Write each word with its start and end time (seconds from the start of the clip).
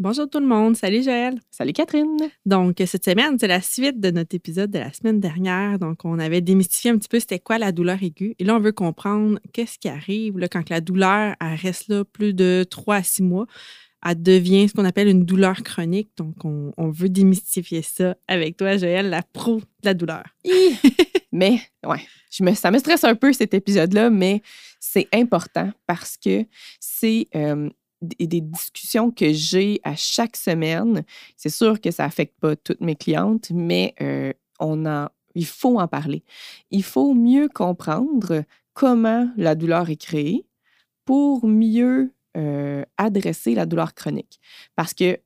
Bonjour 0.00 0.28
tout 0.28 0.40
le 0.40 0.46
monde, 0.46 0.76
salut 0.76 1.04
Joël. 1.04 1.38
Salut 1.52 1.72
Catherine. 1.72 2.16
Donc, 2.46 2.82
cette 2.84 3.04
semaine, 3.04 3.38
c'est 3.38 3.46
la 3.46 3.60
suite 3.60 4.00
de 4.00 4.10
notre 4.10 4.34
épisode 4.34 4.72
de 4.72 4.80
la 4.80 4.92
semaine 4.92 5.20
dernière. 5.20 5.78
Donc, 5.78 6.04
on 6.04 6.18
avait 6.18 6.40
démystifié 6.40 6.90
un 6.90 6.98
petit 6.98 7.08
peu 7.08 7.20
c'était 7.20 7.38
quoi 7.38 7.58
la 7.58 7.70
douleur 7.70 8.02
aiguë. 8.02 8.34
Et 8.40 8.44
là, 8.44 8.56
on 8.56 8.58
veut 8.58 8.72
comprendre 8.72 9.38
qu'est-ce 9.52 9.78
qui 9.78 9.88
arrive 9.88 10.36
là, 10.36 10.48
quand 10.48 10.68
la 10.68 10.80
douleur 10.80 11.36
elle 11.40 11.54
reste 11.54 11.86
là 11.86 12.04
plus 12.04 12.34
de 12.34 12.66
3 12.68 12.96
à 12.96 13.02
6 13.04 13.22
mois. 13.22 13.46
Elle 14.04 14.20
devient 14.20 14.68
ce 14.68 14.74
qu'on 14.74 14.84
appelle 14.84 15.06
une 15.06 15.24
douleur 15.24 15.62
chronique. 15.62 16.10
Donc, 16.16 16.44
on, 16.44 16.72
on 16.76 16.90
veut 16.90 17.08
démystifier 17.08 17.82
ça 17.82 18.16
avec 18.26 18.56
toi, 18.56 18.76
Joël, 18.76 19.08
la 19.10 19.22
pro 19.22 19.60
de 19.60 19.64
la 19.84 19.94
douleur. 19.94 20.24
mais, 21.32 21.60
ouais, 21.86 22.02
je 22.32 22.42
me, 22.42 22.52
ça 22.54 22.72
me 22.72 22.78
stresse 22.78 23.04
un 23.04 23.14
peu 23.14 23.32
cet 23.32 23.54
épisode-là, 23.54 24.10
mais 24.10 24.42
c'est 24.80 25.06
important 25.14 25.70
parce 25.86 26.16
que 26.16 26.44
c'est. 26.80 27.28
euh, 27.36 27.70
des 28.04 28.26
des 28.26 28.40
discussions 28.40 29.10
que 29.10 29.32
j'ai 29.32 29.80
à 29.84 29.96
chaque 29.96 30.36
semaine. 30.36 31.04
C'est 31.36 31.50
sûr 31.50 31.80
que 31.80 31.90
ça 31.90 32.04
n'affecte 32.04 32.38
pas 32.40 32.56
toutes 32.56 32.80
mes 32.80 32.96
clientes, 32.96 33.50
mais 33.50 33.94
euh, 34.00 34.32
on 34.60 34.86
en, 34.86 35.08
il 35.34 35.46
faut 35.46 35.78
en 35.80 35.88
parler. 35.88 36.22
Il 36.70 36.82
faut 36.82 37.14
mieux 37.14 37.48
comprendre 37.48 38.44
comment 38.72 39.28
la 39.36 39.54
douleur 39.54 39.90
est 39.90 39.96
créée 39.96 40.46
pour 41.04 41.46
mieux 41.46 42.12
euh, 42.36 42.84
adresser 42.96 43.54
la 43.54 43.66
douleur 43.66 43.94
chronique. 43.94 44.40
Parce 44.76 44.94
que, 44.94 45.18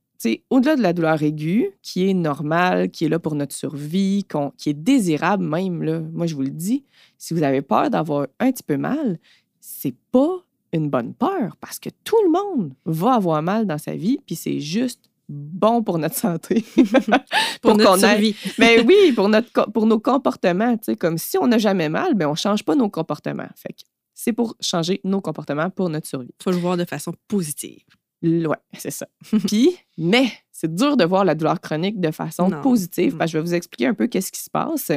au-delà 0.50 0.76
de 0.76 0.82
la 0.82 0.92
douleur 0.92 1.22
aiguë, 1.22 1.70
qui 1.80 2.08
est 2.08 2.14
normale, 2.14 2.90
qui 2.90 3.04
est 3.04 3.08
là 3.08 3.18
pour 3.18 3.34
notre 3.34 3.54
survie, 3.54 4.26
qui 4.56 4.70
est 4.70 4.74
désirable 4.74 5.44
même, 5.44 5.82
là, 5.82 6.00
moi 6.12 6.26
je 6.26 6.34
vous 6.34 6.42
le 6.42 6.50
dis, 6.50 6.84
si 7.16 7.34
vous 7.34 7.42
avez 7.42 7.62
peur 7.62 7.88
d'avoir 7.88 8.26
un 8.40 8.50
petit 8.50 8.64
peu 8.64 8.76
mal, 8.76 9.18
c'est 9.60 9.94
pas 10.10 10.44
une 10.72 10.90
bonne 10.90 11.14
peur 11.14 11.56
parce 11.60 11.78
que 11.78 11.90
tout 12.04 12.16
le 12.24 12.30
monde 12.30 12.72
va 12.84 13.14
avoir 13.14 13.42
mal 13.42 13.66
dans 13.66 13.78
sa 13.78 13.94
vie, 13.94 14.18
puis 14.26 14.36
c'est 14.36 14.60
juste 14.60 15.08
bon 15.28 15.82
pour 15.82 15.98
notre 15.98 16.14
santé. 16.14 16.64
Pour, 17.60 17.76
notre 17.76 17.98
survie. 17.98 18.36
Mais 18.58 18.80
oui, 18.80 19.12
pour, 19.12 19.28
notre, 19.28 19.70
pour 19.72 19.84
nos 19.84 19.98
comportements, 19.98 20.76
tu 20.76 20.84
sais, 20.84 20.96
comme 20.96 21.18
si 21.18 21.36
on 21.38 21.48
n'a 21.48 21.58
jamais 21.58 21.88
mal, 21.88 22.14
ben 22.14 22.26
on 22.28 22.32
ne 22.32 22.36
change 22.36 22.64
pas 22.64 22.76
nos 22.76 22.88
comportements. 22.88 23.48
Fait 23.56 23.72
que 23.72 23.80
c'est 24.14 24.32
pour 24.32 24.56
changer 24.60 25.00
nos 25.02 25.20
comportements 25.20 25.68
pour 25.68 25.88
notre 25.90 26.06
survie. 26.06 26.30
Il 26.38 26.42
faut 26.42 26.52
le 26.52 26.56
voir 26.56 26.76
de 26.76 26.84
façon 26.84 27.12
positive. 27.26 27.82
Ouais, 28.22 28.56
c'est 28.76 28.90
ça. 28.90 29.06
Puis, 29.46 29.76
mais 29.96 30.26
c'est 30.50 30.74
dur 30.74 30.96
de 30.96 31.04
voir 31.04 31.24
la 31.24 31.36
douleur 31.36 31.60
chronique 31.60 32.00
de 32.00 32.10
façon 32.10 32.48
Non. 32.48 32.60
positive. 32.62 33.14
Mm. 33.14 33.18
parce 33.18 33.30
que 33.30 33.32
je 33.32 33.38
vais 33.38 33.44
vous 33.44 33.54
expliquer 33.54 33.86
un 33.86 33.94
peu 33.94 34.08
qu'est-ce 34.08 34.32
qui 34.32 34.40
se 34.40 34.50
passe. 34.50 34.90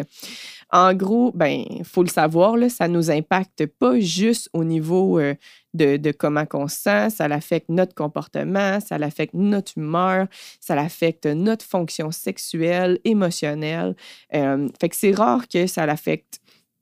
En 0.71 0.93
gros, 0.95 1.31
ben, 1.35 1.63
faut 1.83 2.01
le 2.01 2.09
savoir, 2.09 2.57
là, 2.57 2.69
ça 2.69 2.87
nous 2.87 3.11
impacte 3.11 3.67
pas 3.67 3.99
juste 3.99 4.49
au 4.53 4.63
niveau 4.63 5.19
euh, 5.19 5.35
de, 5.75 5.97
de 5.97 6.11
comment 6.11 6.45
on 6.53 6.67
se 6.67 6.77
sent, 6.77 7.09
ça 7.11 7.27
l'affecte 7.27 7.69
notre 7.69 7.93
comportement, 7.93 8.79
ça 8.79 8.97
l'affecte 8.97 9.35
notre 9.35 9.77
humeur, 9.77 10.27
ça 10.59 10.73
l'affecte 10.73 11.27
notre 11.27 11.65
fonction 11.65 12.09
sexuelle, 12.11 12.99
émotionnelle. 13.03 13.95
Euh, 14.33 14.67
fait 14.79 14.89
que 14.89 14.95
c'est 14.95 15.11
rare 15.11 15.47
que 15.47 15.67
ça 15.67 15.85
l'affecte 15.85 16.39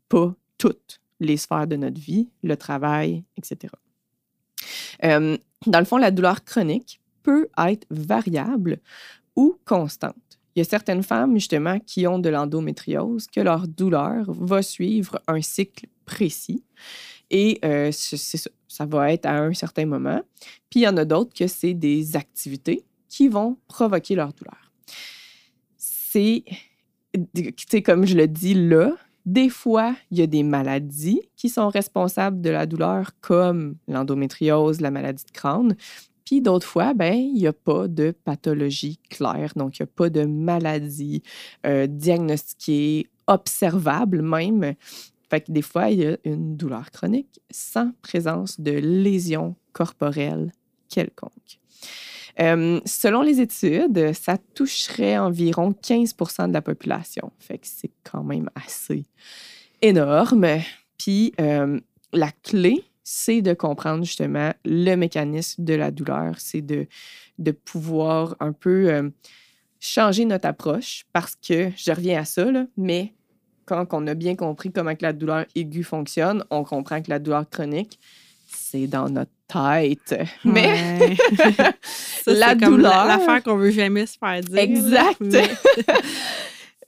pas 0.07 0.33
toutes 0.57 1.01
les 1.19 1.35
sphères 1.35 1.67
de 1.67 1.75
notre 1.75 1.99
vie, 1.99 2.29
le 2.43 2.55
travail, 2.55 3.23
etc. 3.37 3.73
Euh, 5.03 5.37
dans 5.65 5.79
le 5.79 5.85
fond, 5.85 5.97
la 5.97 6.11
douleur 6.11 6.43
chronique 6.43 7.01
peut 7.23 7.49
être 7.57 7.85
variable 7.89 8.79
ou 9.35 9.57
constante. 9.65 10.15
Il 10.55 10.59
y 10.59 10.61
a 10.61 10.65
certaines 10.65 11.03
femmes, 11.03 11.35
justement, 11.35 11.79
qui 11.79 12.07
ont 12.07 12.19
de 12.19 12.29
l'endométriose, 12.29 13.27
que 13.27 13.39
leur 13.39 13.67
douleur 13.67 14.25
va 14.27 14.61
suivre 14.61 15.21
un 15.27 15.41
cycle 15.41 15.87
précis. 16.05 16.63
Et 17.29 17.59
euh, 17.63 17.91
ça, 17.91 18.49
ça 18.67 18.85
va 18.85 19.11
être 19.13 19.25
à 19.25 19.37
un 19.37 19.53
certain 19.53 19.85
moment. 19.85 20.21
Puis 20.69 20.81
il 20.81 20.83
y 20.83 20.87
en 20.87 20.97
a 20.97 21.05
d'autres 21.05 21.33
que 21.33 21.47
c'est 21.47 21.73
des 21.73 22.15
activités 22.15 22.85
qui 23.07 23.27
vont 23.27 23.57
provoquer 23.67 24.15
leur 24.15 24.33
douleur. 24.33 24.71
C'est, 25.77 26.43
comme 27.83 28.05
je 28.05 28.15
le 28.15 28.27
dis 28.27 28.53
là, 28.53 28.95
des 29.29 29.49
fois, 29.49 29.95
il 30.09 30.17
y 30.17 30.23
a 30.23 30.27
des 30.27 30.41
maladies 30.41 31.21
qui 31.35 31.49
sont 31.49 31.69
responsables 31.69 32.41
de 32.41 32.49
la 32.49 32.65
douleur, 32.65 33.11
comme 33.21 33.75
l'endométriose, 33.87 34.81
la 34.81 34.89
maladie 34.89 35.23
de 35.23 35.31
Crohn. 35.31 35.75
Puis 36.25 36.41
d'autres 36.41 36.65
fois, 36.65 36.95
ben, 36.95 37.13
il 37.13 37.33
n'y 37.33 37.45
a 37.45 37.53
pas 37.53 37.87
de 37.87 38.11
pathologie 38.11 38.99
claire, 39.09 39.53
donc 39.55 39.77
il 39.77 39.83
n'y 39.83 39.89
a 39.89 39.91
pas 39.95 40.09
de 40.09 40.25
maladie 40.25 41.21
euh, 41.67 41.85
diagnostiquée, 41.85 43.07
observable 43.27 44.23
même. 44.23 44.73
Fait 45.29 45.41
que 45.41 45.51
des 45.51 45.61
fois, 45.61 45.91
il 45.91 45.99
y 45.99 46.07
a 46.07 46.17
une 46.23 46.57
douleur 46.57 46.89
chronique 46.89 47.39
sans 47.51 47.91
présence 48.01 48.59
de 48.59 48.71
lésion 48.71 49.55
corporelle 49.73 50.51
quelconque. 50.89 51.59
Euh, 52.41 52.79
selon 52.85 53.21
les 53.21 53.41
études, 53.41 54.13
ça 54.13 54.37
toucherait 54.53 55.17
environ 55.17 55.71
15% 55.71 56.47
de 56.47 56.53
la 56.53 56.61
population. 56.61 57.31
Fait 57.39 57.57
que 57.57 57.67
c'est 57.67 57.91
quand 58.03 58.23
même 58.23 58.49
assez 58.55 59.05
énorme. 59.81 60.47
Puis 60.97 61.33
euh, 61.39 61.79
la 62.13 62.31
clé, 62.43 62.83
c'est 63.03 63.41
de 63.41 63.53
comprendre 63.53 64.03
justement 64.05 64.53
le 64.63 64.95
mécanisme 64.95 65.63
de 65.63 65.73
la 65.73 65.91
douleur. 65.91 66.35
C'est 66.37 66.61
de, 66.61 66.87
pouvoir 67.65 68.35
un 68.39 68.53
peu 68.53 68.89
euh, 68.89 69.09
changer 69.79 70.25
notre 70.25 70.47
approche 70.47 71.05
parce 71.11 71.35
que, 71.35 71.71
je 71.75 71.91
reviens 71.91 72.21
à 72.21 72.25
ça, 72.25 72.45
mais 72.77 73.13
quand 73.65 73.85
on 73.91 74.07
a 74.07 74.13
bien 74.13 74.35
compris 74.35 74.71
comment 74.71 74.95
que 74.95 75.03
la 75.03 75.13
douleur 75.13 75.45
aiguë 75.55 75.83
fonctionne, 75.83 76.43
on 76.49 76.63
comprend 76.63 77.01
que 77.01 77.09
la 77.09 77.19
douleur 77.19 77.49
chronique, 77.49 77.99
c'est 78.47 78.87
dans 78.87 79.09
notre 79.09 79.31
tête. 79.49 80.15
Mais 80.45 80.97
Ouais. 80.99 81.15
Ça, 81.81 82.33
La 82.33 82.55
douleur- 82.55 83.05
L'affaire 83.05 83.43
qu'on 83.43 83.57
veut 83.57 83.71
jamais 83.71 84.05
se 84.05 84.17
faire 84.17 84.41
dire. 84.41 84.57
Exact. 84.57 85.17
Mais- 85.19 85.49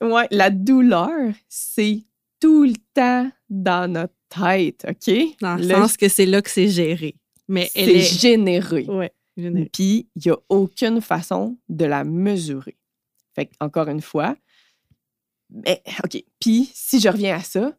ouais, 0.02 0.26
la 0.30 0.50
douleur, 0.50 1.32
c'est 1.48 2.02
tout 2.40 2.64
le 2.64 2.74
temps 2.94 3.30
dans 3.50 3.90
notre 3.90 4.14
tête, 4.28 4.86
OK? 4.88 5.14
Dans 5.40 5.56
le 5.56 5.62
Le- 5.66 5.74
sens 5.74 5.96
que 5.96 6.08
c'est 6.08 6.26
là 6.26 6.40
que 6.42 6.50
c'est 6.50 6.68
géré. 6.68 7.16
Mais 7.48 7.70
elle 7.74 7.90
est. 7.90 8.00
généré. 8.20 8.84
Ouais, 8.88 9.12
généré. 9.36 9.68
Puis, 9.72 10.08
il 10.16 10.22
n'y 10.26 10.30
a 10.32 10.36
aucune 10.48 11.00
façon 11.00 11.56
de 11.68 11.84
la 11.84 12.04
mesurer. 12.04 12.76
Fait 13.34 13.50
encore 13.60 13.88
une 13.88 14.00
fois, 14.00 14.36
mais, 15.50 15.82
OK. 16.04 16.22
Puis, 16.40 16.70
si 16.74 16.98
je 17.00 17.08
reviens 17.08 17.36
à 17.36 17.40
ça, 17.42 17.72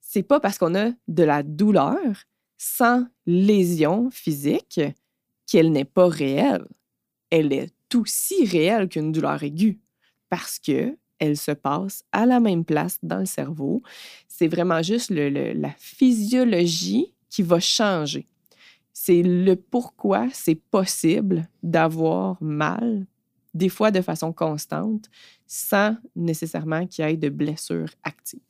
c'est 0.00 0.22
pas 0.22 0.38
parce 0.40 0.58
qu'on 0.58 0.74
a 0.76 0.90
de 1.08 1.22
la 1.24 1.42
douleur 1.42 1.98
sans 2.58 3.06
lésion 3.26 4.10
physique 4.10 4.80
qu'elle 5.46 5.72
n'est 5.72 5.84
pas 5.84 6.08
réelle. 6.08 6.66
Elle 7.30 7.52
est 7.52 7.72
aussi 7.94 8.44
réelle 8.46 8.88
qu'une 8.88 9.12
douleur 9.12 9.42
aiguë 9.42 9.78
parce 10.28 10.58
que 10.58 10.96
elle 11.18 11.36
se 11.36 11.52
passe 11.52 12.04
à 12.12 12.26
la 12.26 12.40
même 12.40 12.64
place 12.64 12.98
dans 13.02 13.20
le 13.20 13.26
cerveau. 13.26 13.82
C'est 14.28 14.48
vraiment 14.48 14.82
juste 14.82 15.10
le- 15.10 15.30
le- 15.30 15.52
la 15.54 15.70
physiologie 15.78 17.12
qui 17.30 17.42
va 17.42 17.58
changer. 17.60 18.26
C'est 18.92 19.22
le 19.22 19.56
pourquoi 19.56 20.26
c'est 20.32 20.56
possible 20.56 21.48
d'avoir 21.62 22.36
mal, 22.42 23.06
des 23.54 23.68
fois 23.70 23.90
de 23.90 24.00
façon 24.02 24.32
constante, 24.32 25.08
sans 25.46 25.96
nécessairement 26.14 26.86
qu'il 26.86 27.04
y 27.04 27.08
ait 27.08 27.16
de 27.16 27.28
blessures 27.30 27.90
actives. 28.02 28.40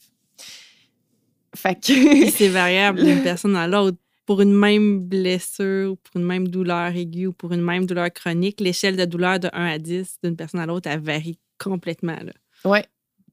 Fait 1.54 1.74
que. 1.74 2.28
c'est 2.30 2.48
variable 2.48 2.98
d'une 3.04 3.22
personne 3.22 3.56
à 3.56 3.66
l'autre. 3.68 3.98
Pour 4.26 4.40
une 4.40 4.52
même 4.54 5.00
blessure, 5.00 5.92
ou 5.92 5.96
pour 5.96 6.20
une 6.20 6.26
même 6.26 6.48
douleur 6.48 6.94
aiguë 6.94 7.28
ou 7.28 7.32
pour 7.32 7.52
une 7.52 7.62
même 7.62 7.86
douleur 7.86 8.12
chronique, 8.12 8.60
l'échelle 8.60 8.96
de 8.96 9.04
douleur 9.04 9.38
de 9.40 9.48
1 9.52 9.66
à 9.66 9.78
10 9.78 10.16
d'une 10.24 10.36
personne 10.36 10.60
à 10.60 10.66
l'autre, 10.66 10.88
elle 10.90 11.00
varie 11.00 11.38
complètement. 11.58 12.18
Ouais. 12.64 12.84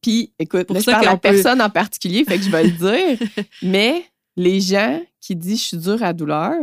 Puis, 0.02 0.34
écoute, 0.38 0.68
Pour 0.68 0.76
là, 0.76 0.80
je 0.82 0.86
ça 0.86 0.92
parle 0.94 1.08
à 1.08 1.12
qu'on 1.12 1.18
peut- 1.18 1.30
personne 1.32 1.62
en 1.62 1.70
particulier, 1.70 2.24
fait 2.26 2.38
que 2.38 2.44
je 2.44 2.50
vais 2.50 2.64
le 2.66 2.72
dire. 3.18 3.28
mais 3.64 4.04
les 4.36 4.62
gens 4.62 5.02
qui 5.20 5.36
disent 5.36 5.62
je 5.62 5.68
suis 5.70 5.78
dur 5.78 6.04
à 6.04 6.14
douleur, 6.14 6.54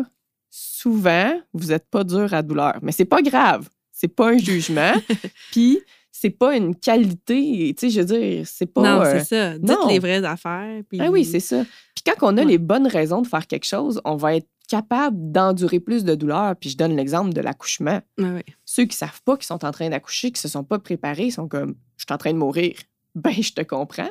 souvent, 0.48 1.40
vous 1.52 1.68
n'êtes 1.68 1.88
pas 1.90 2.04
dur 2.04 2.32
à 2.34 2.42
douleur. 2.42 2.78
Mais 2.82 2.92
c'est 2.92 3.04
pas 3.04 3.22
grave. 3.22 3.68
C'est 3.92 4.08
pas 4.14 4.30
un 4.30 4.38
jugement. 4.38 4.92
Puis, 5.52 5.80
c'est 6.12 6.30
pas 6.30 6.56
une 6.56 6.74
qualité. 6.76 7.74
Tu 7.78 7.88
sais, 7.88 7.90
je 7.90 8.00
veux 8.00 8.18
dire, 8.20 8.46
c'est 8.46 8.66
pas. 8.66 8.82
non, 8.82 9.02
euh, 9.02 9.12
c'est 9.18 9.24
ça. 9.24 9.58
Dites 9.58 9.68
non. 9.68 9.88
les 9.88 9.98
vraies 9.98 10.24
affaires. 10.24 10.82
Puis... 10.88 10.98
Ah 11.00 11.10
oui, 11.10 11.24
c'est 11.24 11.40
ça. 11.40 11.64
Puis 11.94 12.04
quand 12.04 12.14
on 12.32 12.36
a 12.36 12.42
Ouais. 12.42 12.46
les 12.46 12.58
bonnes 12.58 12.86
raisons 12.86 13.22
de 13.22 13.26
faire 13.26 13.46
quelque 13.46 13.66
chose, 13.66 14.00
on 14.04 14.16
va 14.16 14.36
être 14.36 14.48
capable 14.68 15.16
d'endurer 15.32 15.80
plus 15.80 16.04
de 16.04 16.14
douleur. 16.14 16.54
Puis 16.56 16.70
je 16.70 16.76
donne 16.76 16.96
l'exemple 16.96 17.32
de 17.32 17.40
l'accouchement. 17.40 18.00
Ah 18.20 18.24
oui. 18.34 18.42
Ceux 18.64 18.84
qui 18.84 18.96
savent 18.96 19.20
pas 19.24 19.36
qu'ils 19.36 19.46
sont 19.46 19.64
en 19.64 19.70
train 19.72 19.88
d'accoucher, 19.88 20.30
qui 20.30 20.40
se 20.40 20.48
sont 20.48 20.64
pas 20.64 20.78
préparés, 20.78 21.30
sont 21.30 21.48
comme 21.48 21.74
je 21.96 22.04
suis 22.04 22.14
en 22.14 22.18
train 22.18 22.32
de 22.32 22.38
mourir. 22.38 22.74
Ben, 23.16 23.32
je 23.32 23.52
te 23.52 23.60
comprends. 23.62 24.08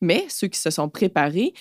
Mais 0.00 0.24
ceux 0.30 0.46
qui 0.48 0.58
se 0.58 0.70
sont 0.70 0.88
préparés, 0.88 1.52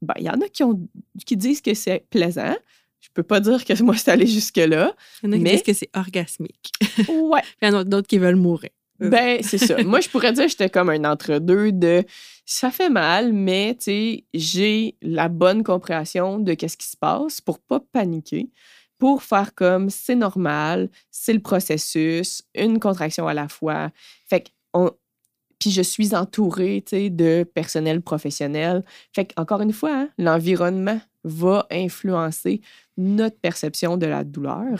ben, 0.00 0.14
il 0.18 0.26
y 0.26 0.30
en 0.30 0.40
a 0.40 0.48
qui, 0.48 0.62
ont, 0.62 0.80
qui 1.26 1.36
disent 1.36 1.60
que 1.60 1.74
c'est 1.74 2.06
plaisant. 2.08 2.54
Je 3.00 3.08
peux 3.12 3.24
pas 3.24 3.40
dire 3.40 3.64
que 3.64 3.72
moi, 3.82 3.96
c'est 3.96 4.12
allé 4.12 4.28
jusque-là. 4.28 4.94
Il 5.24 5.26
y 5.26 5.28
en 5.28 5.32
a 5.32 5.36
qui 5.38 5.42
Mais- 5.42 5.50
disent 5.54 5.62
que 5.64 5.72
c'est 5.72 5.90
orgasmique. 5.92 6.70
Ouais. 7.08 7.40
Puis 7.58 7.58
il 7.62 7.68
y 7.68 7.72
en 7.72 7.78
a 7.78 7.82
d'autres 7.84 8.06
qui 8.06 8.18
veulent 8.18 8.36
mourir. 8.36 8.70
Ben, 9.00 9.42
c'est 9.42 9.58
ça. 9.58 9.82
Moi, 9.82 10.00
je 10.00 10.08
pourrais 10.08 10.32
dire 10.32 10.44
que 10.44 10.50
j'étais 10.50 10.70
comme 10.70 10.90
un 10.90 11.04
entre-deux 11.04 11.72
de 11.72 12.04
ça 12.44 12.70
fait 12.70 12.90
mal, 12.90 13.32
mais 13.32 13.76
tu 13.80 14.24
j'ai 14.34 14.96
la 15.02 15.28
bonne 15.28 15.62
compréhension 15.62 16.38
de 16.38 16.54
qu'est-ce 16.54 16.76
qui 16.76 16.88
se 16.88 16.96
passe 16.96 17.40
pour 17.40 17.60
pas 17.60 17.80
paniquer, 17.92 18.50
pour 18.98 19.22
faire 19.22 19.54
comme 19.54 19.88
c'est 19.88 20.16
normal, 20.16 20.90
c'est 21.10 21.32
le 21.32 21.40
processus, 21.40 22.42
une 22.54 22.78
contraction 22.78 23.26
à 23.28 23.34
la 23.34 23.48
fois. 23.48 23.90
Fait 24.26 24.52
puis 25.60 25.70
je 25.70 25.82
suis 25.82 26.14
entourée, 26.14 26.82
de 26.90 27.44
personnel 27.44 28.00
professionnel. 28.00 28.82
Fait 29.14 29.26
que, 29.26 29.34
encore 29.36 29.60
une 29.60 29.72
fois, 29.72 29.94
hein, 29.94 30.08
l'environnement 30.18 31.00
va 31.22 31.66
influencer 31.70 32.62
notre 32.96 33.38
perception 33.38 33.96
de 33.98 34.06
la 34.06 34.24
douleur. 34.24 34.78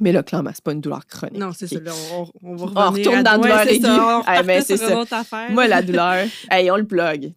Mais 0.00 0.12
là, 0.12 0.22
clairement, 0.22 0.50
c'est 0.54 0.62
pas 0.64 0.72
une 0.72 0.80
douleur 0.80 1.06
chronique. 1.06 1.38
Non, 1.38 1.52
c'est 1.52 1.66
ça. 1.66 1.80
Là, 1.80 1.92
on, 2.12 2.26
on 2.42 2.56
va 2.56 2.64
On 2.64 2.90
revenir 2.90 3.06
retourne 3.10 3.16
à- 3.16 3.22
dans 3.22 3.30
la 3.32 3.38
douleur 3.38 3.68
aiguë. 3.68 3.82
ça, 3.82 4.22
on 4.26 4.44
c'est 4.62 4.76
sur 4.76 4.86
ça. 4.86 4.92
une 4.92 4.98
autre 4.98 5.12
affaire. 5.14 5.50
Moi, 5.50 5.66
la 5.66 5.82
douleur, 5.82 6.26
hey, 6.50 6.70
on 6.70 6.76
le 6.76 6.86
plug. 6.86 7.32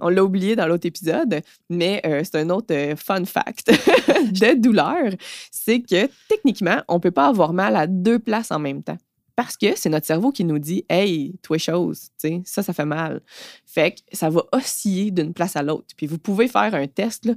On 0.00 0.08
l'a 0.08 0.24
oublié 0.24 0.56
dans 0.56 0.66
l'autre 0.66 0.86
épisode, 0.86 1.40
mais 1.70 2.00
euh, 2.06 2.22
c'est 2.24 2.36
un 2.36 2.50
autre 2.50 2.72
euh, 2.74 2.96
fun 2.96 3.24
fact 3.24 3.70
de 4.32 4.54
douleur. 4.60 5.10
C'est 5.50 5.80
que 5.80 6.08
techniquement, 6.28 6.82
on 6.88 6.94
ne 6.94 7.00
peut 7.00 7.10
pas 7.10 7.26
avoir 7.28 7.52
mal 7.52 7.76
à 7.76 7.86
deux 7.86 8.18
places 8.18 8.50
en 8.50 8.58
même 8.58 8.82
temps. 8.82 8.98
Parce 9.36 9.56
que 9.56 9.76
c'est 9.76 9.88
notre 9.88 10.06
cerveau 10.06 10.30
qui 10.30 10.44
nous 10.44 10.60
dit 10.60 10.84
Hey, 10.88 11.34
toi, 11.42 11.58
chose, 11.58 12.02
tu 12.20 12.28
sais, 12.28 12.42
ça, 12.44 12.62
ça 12.62 12.72
fait 12.72 12.84
mal. 12.84 13.20
Fait 13.66 13.92
que 13.92 14.00
ça 14.12 14.30
va 14.30 14.44
osciller 14.52 15.10
d'une 15.10 15.34
place 15.34 15.56
à 15.56 15.62
l'autre. 15.64 15.86
Puis 15.96 16.06
vous 16.06 16.18
pouvez 16.18 16.46
faire 16.46 16.72
un 16.74 16.86
test, 16.86 17.28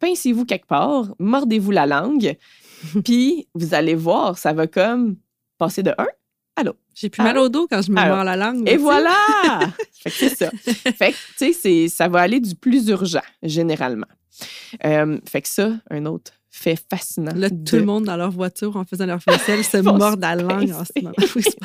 pincez-vous 0.00 0.44
quelque 0.46 0.66
part, 0.66 1.14
mordez-vous 1.20 1.70
la 1.70 1.86
langue, 1.86 2.36
puis 3.04 3.48
vous 3.54 3.74
allez 3.74 3.94
voir, 3.94 4.38
ça 4.38 4.52
va 4.52 4.66
comme 4.66 5.16
passer 5.58 5.82
de 5.82 5.92
un 5.98 6.06
à 6.56 6.62
l'autre. 6.62 6.78
J'ai 6.94 7.10
plus 7.10 7.22
mal 7.22 7.36
au 7.38 7.48
dos 7.48 7.66
quand 7.68 7.82
je 7.82 7.90
me 7.90 7.96
mords 7.96 8.22
la 8.24 8.36
langue. 8.36 8.68
Et 8.68 8.72
sais. 8.72 8.76
voilà! 8.76 9.16
fait 9.92 10.10
que 10.10 10.16
c'est 10.16 10.36
ça. 10.36 10.50
Fait 10.52 11.12
que, 11.12 11.16
tu 11.38 11.52
sais, 11.52 11.88
ça 11.88 12.06
va 12.08 12.20
aller 12.20 12.38
du 12.40 12.54
plus 12.54 12.88
urgent, 12.88 13.22
généralement. 13.42 14.06
Euh, 14.84 15.18
fait 15.28 15.42
que 15.42 15.48
ça, 15.48 15.72
un 15.90 16.06
autre 16.06 16.32
fait 16.50 16.80
fascinant. 16.88 17.32
Là, 17.34 17.48
de- 17.50 17.64
tout 17.68 17.76
le 17.76 17.84
monde 17.84 18.04
dans 18.04 18.16
leur 18.16 18.30
voiture, 18.30 18.76
en 18.76 18.84
faisant 18.84 19.06
leur 19.06 19.18
vaisselle, 19.26 19.64
se 19.64 19.76
mord 19.82 20.16
la 20.16 20.36
langue. 20.36 20.70
en 20.72 20.84
mordant. 21.02 21.12
Oui, 21.34 21.42
c'est- 21.42 21.58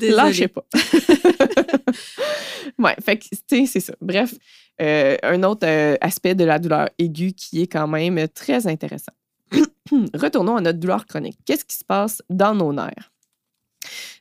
Désolée. 0.00 0.16
Lâchez 0.16 0.48
pas. 0.48 0.64
ouais, 2.78 2.96
fait 3.04 3.18
que, 3.18 3.24
tu 3.28 3.38
sais, 3.48 3.66
c'est 3.66 3.80
ça. 3.80 3.94
Bref, 4.00 4.34
euh, 4.80 5.16
un 5.22 5.42
autre 5.42 5.66
euh, 5.66 5.96
aspect 6.00 6.34
de 6.34 6.44
la 6.44 6.58
douleur 6.58 6.88
aiguë 6.98 7.32
qui 7.32 7.62
est 7.62 7.66
quand 7.66 7.88
même 7.88 8.26
très 8.28 8.66
intéressant. 8.66 9.12
Retournons 10.14 10.56
à 10.56 10.60
notre 10.60 10.78
douleur 10.78 11.06
chronique. 11.06 11.38
Qu'est-ce 11.44 11.64
qui 11.64 11.76
se 11.76 11.84
passe 11.84 12.22
dans 12.30 12.54
nos 12.54 12.72
nerfs? 12.72 13.12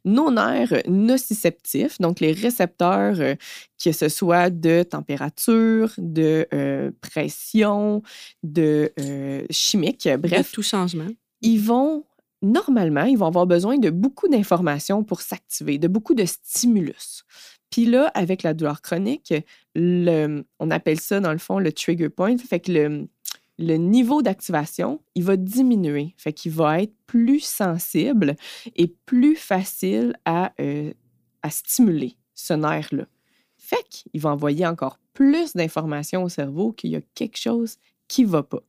Nos 0.06 0.32
nerfs 0.32 0.84
nociceptifs, 0.88 2.00
donc 2.00 2.20
les 2.20 2.32
récepteurs, 2.32 3.20
euh, 3.20 3.36
que 3.84 3.92
ce 3.92 4.08
soit 4.08 4.50
de 4.50 4.84
température, 4.84 5.92
de 5.98 6.48
euh, 6.54 6.92
pression, 7.02 8.02
de 8.44 8.92
euh, 9.00 9.46
chimique, 9.50 10.08
Bref, 10.20 10.52
tout 10.52 10.62
changement. 10.62 11.08
ils 11.42 11.60
vont, 11.60 12.06
normalement, 12.42 13.04
ils 13.04 13.18
vont 13.18 13.26
avoir 13.26 13.48
besoin 13.48 13.78
de 13.78 13.90
beaucoup 13.90 14.30
d'informations 14.30 15.04
pour 15.04 15.22
s'activer, 15.22 15.78
de 15.78 15.88
beaucoup 15.88 16.14
de 16.14 16.26
stimulus. 16.26 17.26
Puis 17.70 17.86
là, 17.86 18.10
avec 18.14 18.44
la 18.44 18.54
douleur 18.54 18.82
chronique, 18.82 19.34
le, 19.76 20.44
on 20.60 20.72
appelle 20.72 21.00
ça, 21.00 21.20
dans 21.20 21.34
le 21.34 21.38
fond, 21.38 21.60
le 21.60 21.74
trigger 21.74 22.10
point. 22.10 22.38
Fait 22.38 22.62
que 22.62 22.72
le, 22.72 23.08
le 23.58 23.76
niveau 23.76 24.22
d'activation, 24.22 25.02
il 25.16 25.24
va 25.24 25.36
diminuer. 25.36 26.14
Fait 26.18 26.34
qu'il 26.34 26.52
va 26.52 26.82
être 26.82 26.94
plus 27.08 27.40
sensible 27.40 28.36
et 28.76 28.88
plus 29.06 29.36
facile 29.36 30.16
à, 30.26 30.54
euh, 30.60 30.94
à 31.42 31.50
stimuler 31.50 32.18
ce 32.34 32.54
nerf-là. 32.54 33.06
Fait 33.58 33.84
qu'il 33.90 34.22
va 34.22 34.30
envoyer 34.30 34.66
encore 34.66 35.00
plus 35.14 35.54
d'informations 35.54 36.24
au 36.24 36.30
cerveau 36.30 36.72
qu'il 36.72 36.92
y 36.92 36.96
a 36.96 37.02
quelque 37.16 37.38
chose 37.38 37.78
qui 38.08 38.24
ne 38.24 38.30
va 38.30 38.44
pas. 38.44 38.62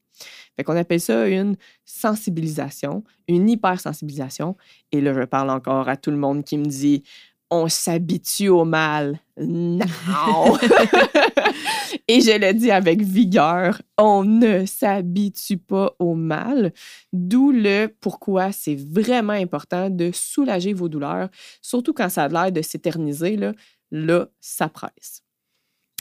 Fait 0.56 0.64
qu'on 0.64 0.76
appelle 0.76 1.00
ça 1.00 1.28
une 1.28 1.56
sensibilisation, 1.84 3.04
une 3.28 3.48
hypersensibilisation. 3.48 4.56
Et 4.90 5.00
là, 5.00 5.12
je 5.14 5.22
parle 5.22 5.50
encore 5.50 5.88
à 5.88 5.96
tout 5.96 6.10
le 6.10 6.16
monde 6.16 6.44
qui 6.44 6.58
me 6.58 6.64
dit 6.64 7.04
on 7.50 7.68
s'habitue 7.68 8.48
au 8.48 8.64
mal. 8.64 9.20
Non! 9.38 10.56
Et 12.08 12.20
je 12.20 12.38
le 12.38 12.52
dis 12.52 12.70
avec 12.70 13.02
vigueur, 13.02 13.80
on 13.96 14.24
ne 14.24 14.66
s'habitue 14.66 15.58
pas 15.58 15.94
au 15.98 16.14
mal. 16.14 16.72
D'où 17.12 17.52
le 17.52 17.86
pourquoi 18.00 18.52
c'est 18.52 18.74
vraiment 18.76 19.32
important 19.32 19.90
de 19.90 20.10
soulager 20.12 20.72
vos 20.72 20.88
douleurs, 20.88 21.28
surtout 21.62 21.92
quand 21.92 22.08
ça 22.08 22.24
a 22.24 22.28
l'air 22.28 22.52
de 22.52 22.62
s'éterniser. 22.62 23.36
Là, 23.36 23.52
là, 23.90 24.28
ça 24.40 24.68
presse. 24.68 25.22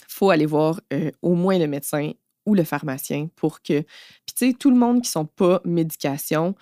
faut 0.07 0.29
aller 0.29 0.45
voir 0.45 0.81
euh, 0.93 1.11
au 1.21 1.35
moins 1.35 1.57
le 1.59 1.67
médecin 1.67 2.11
ou 2.45 2.55
le 2.55 2.63
pharmacien 2.63 3.29
pour 3.35 3.61
que. 3.61 3.81
Puis, 3.81 4.35
tu 4.35 4.47
sais, 4.47 4.53
tout 4.53 4.71
le 4.71 4.77
monde 4.77 5.01
qui 5.01 5.09
sont 5.09 5.25
pas 5.25 5.61
médication, 5.65 6.55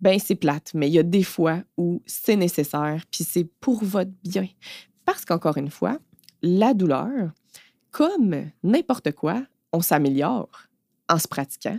ben 0.00 0.18
c'est 0.18 0.34
plate, 0.34 0.72
mais 0.74 0.88
il 0.88 0.94
y 0.94 0.98
a 0.98 1.02
des 1.02 1.22
fois 1.22 1.62
où 1.76 2.02
c'est 2.06 2.36
nécessaire, 2.36 3.04
puis 3.10 3.24
c'est 3.24 3.44
pour 3.60 3.82
votre 3.84 4.10
bien. 4.22 4.48
Parce 5.04 5.24
qu'encore 5.24 5.56
une 5.56 5.70
fois, 5.70 5.98
la 6.42 6.74
douleur, 6.74 7.32
comme 7.90 8.50
n'importe 8.62 9.12
quoi, 9.12 9.42
on 9.72 9.80
s'améliore 9.80 10.68
en 11.08 11.18
se 11.18 11.28
pratiquant, 11.28 11.78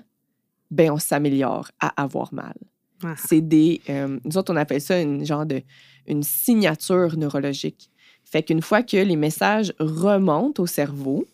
ben 0.71 0.91
on 0.91 0.97
s'améliore 0.97 1.69
à 1.79 2.01
avoir 2.01 2.33
mal. 2.33 2.56
Ah. 3.03 3.15
C'est 3.17 3.41
des. 3.41 3.81
euh, 3.89 4.19
nous 4.23 4.38
autres, 4.38 4.53
on 4.53 4.56
appelle 4.56 4.81
ça 4.81 5.00
une 5.00 5.25
genre 5.25 5.45
de. 5.45 5.62
une 6.07 6.23
signature 6.23 7.17
neurologique. 7.17 7.89
Fait 8.23 8.44
qu'une 8.44 8.62
fois 8.62 8.81
que 8.81 8.97
les 8.97 9.15
messages 9.15 9.73
remontent 9.79 10.63
au 10.63 10.65
cerveau, 10.65 11.25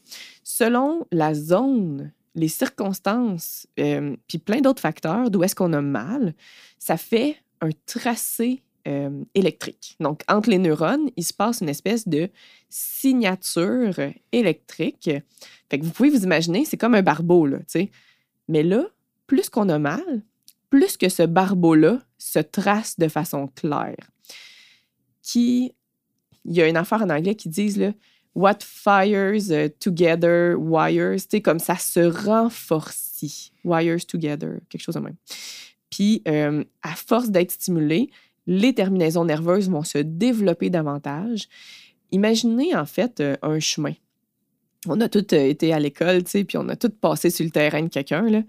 selon 0.43 1.05
la 1.11 1.33
zone, 1.33 2.11
les 2.35 2.47
circonstances, 2.47 3.67
euh, 3.79 4.15
puis 4.27 4.37
plein 4.37 4.61
d'autres 4.61 4.81
facteurs 4.81 5.29
d'où 5.29 5.43
est-ce 5.43 5.55
qu'on 5.55 5.73
a 5.73 5.81
mal, 5.81 6.33
ça 6.77 6.97
fait 6.97 7.37
un 7.61 7.69
tracé 7.85 8.63
euh, 8.87 9.23
électrique. 9.35 9.95
Donc, 9.99 10.23
entre 10.27 10.49
les 10.49 10.57
neurones, 10.57 11.09
il 11.15 11.23
se 11.23 11.33
passe 11.33 11.61
une 11.61 11.69
espèce 11.69 12.07
de 12.07 12.29
signature 12.69 13.93
électrique. 14.31 15.09
Fait 15.69 15.79
que 15.79 15.85
vous 15.85 15.91
pouvez 15.91 16.09
vous 16.09 16.23
imaginer, 16.23 16.65
c'est 16.65 16.77
comme 16.77 16.95
un 16.95 17.03
barbeau, 17.03 17.45
là, 17.45 17.59
tu 17.59 17.65
sais. 17.67 17.91
Mais 18.47 18.63
là, 18.63 18.85
plus 19.27 19.49
qu'on 19.49 19.69
a 19.69 19.77
mal, 19.77 20.23
plus 20.69 20.97
que 20.97 21.09
ce 21.09 21.23
barbeau-là 21.23 21.99
se 22.17 22.39
trace 22.39 22.97
de 22.97 23.07
façon 23.07 23.47
claire. 23.47 24.09
Qui, 25.21 25.75
il 26.45 26.53
y 26.53 26.61
a 26.61 26.67
une 26.67 26.77
affaire 26.77 27.03
en 27.03 27.09
anglais 27.09 27.35
qui 27.35 27.49
disent, 27.49 27.77
là, 27.77 27.91
What 28.33 28.59
fires 28.61 29.51
uh, 29.51 29.69
together 29.79 30.55
wires, 30.57 31.19
tu 31.29 31.41
comme 31.41 31.59
ça 31.59 31.75
se 31.75 31.99
renforcit. 31.99 33.51
Wires 33.63 34.05
together, 34.07 34.59
quelque 34.69 34.81
chose 34.81 34.95
de 34.95 35.01
même. 35.01 35.17
Puis, 35.91 36.23
euh, 36.27 36.63
à 36.81 36.95
force 36.95 37.29
d'être 37.29 37.51
stimulé, 37.51 38.09
les 38.47 38.73
terminaisons 38.73 39.25
nerveuses 39.25 39.69
vont 39.69 39.83
se 39.83 39.99
développer 39.99 40.69
davantage. 40.69 41.47
Imaginez 42.11 42.75
en 42.75 42.85
fait 42.85 43.19
euh, 43.19 43.35
un 43.41 43.59
chemin. 43.59 43.93
On 44.87 44.99
a 44.99 45.09
tous 45.09 45.35
euh, 45.35 45.47
été 45.47 45.73
à 45.73 45.79
l'école, 45.79 46.23
tu 46.23 46.31
sais, 46.31 46.43
puis 46.43 46.57
on 46.57 46.67
a 46.69 46.75
tous 46.75 46.89
passé 46.89 47.29
sur 47.29 47.45
le 47.45 47.51
terrain 47.51 47.83
de 47.83 47.89
quelqu'un. 47.89 48.43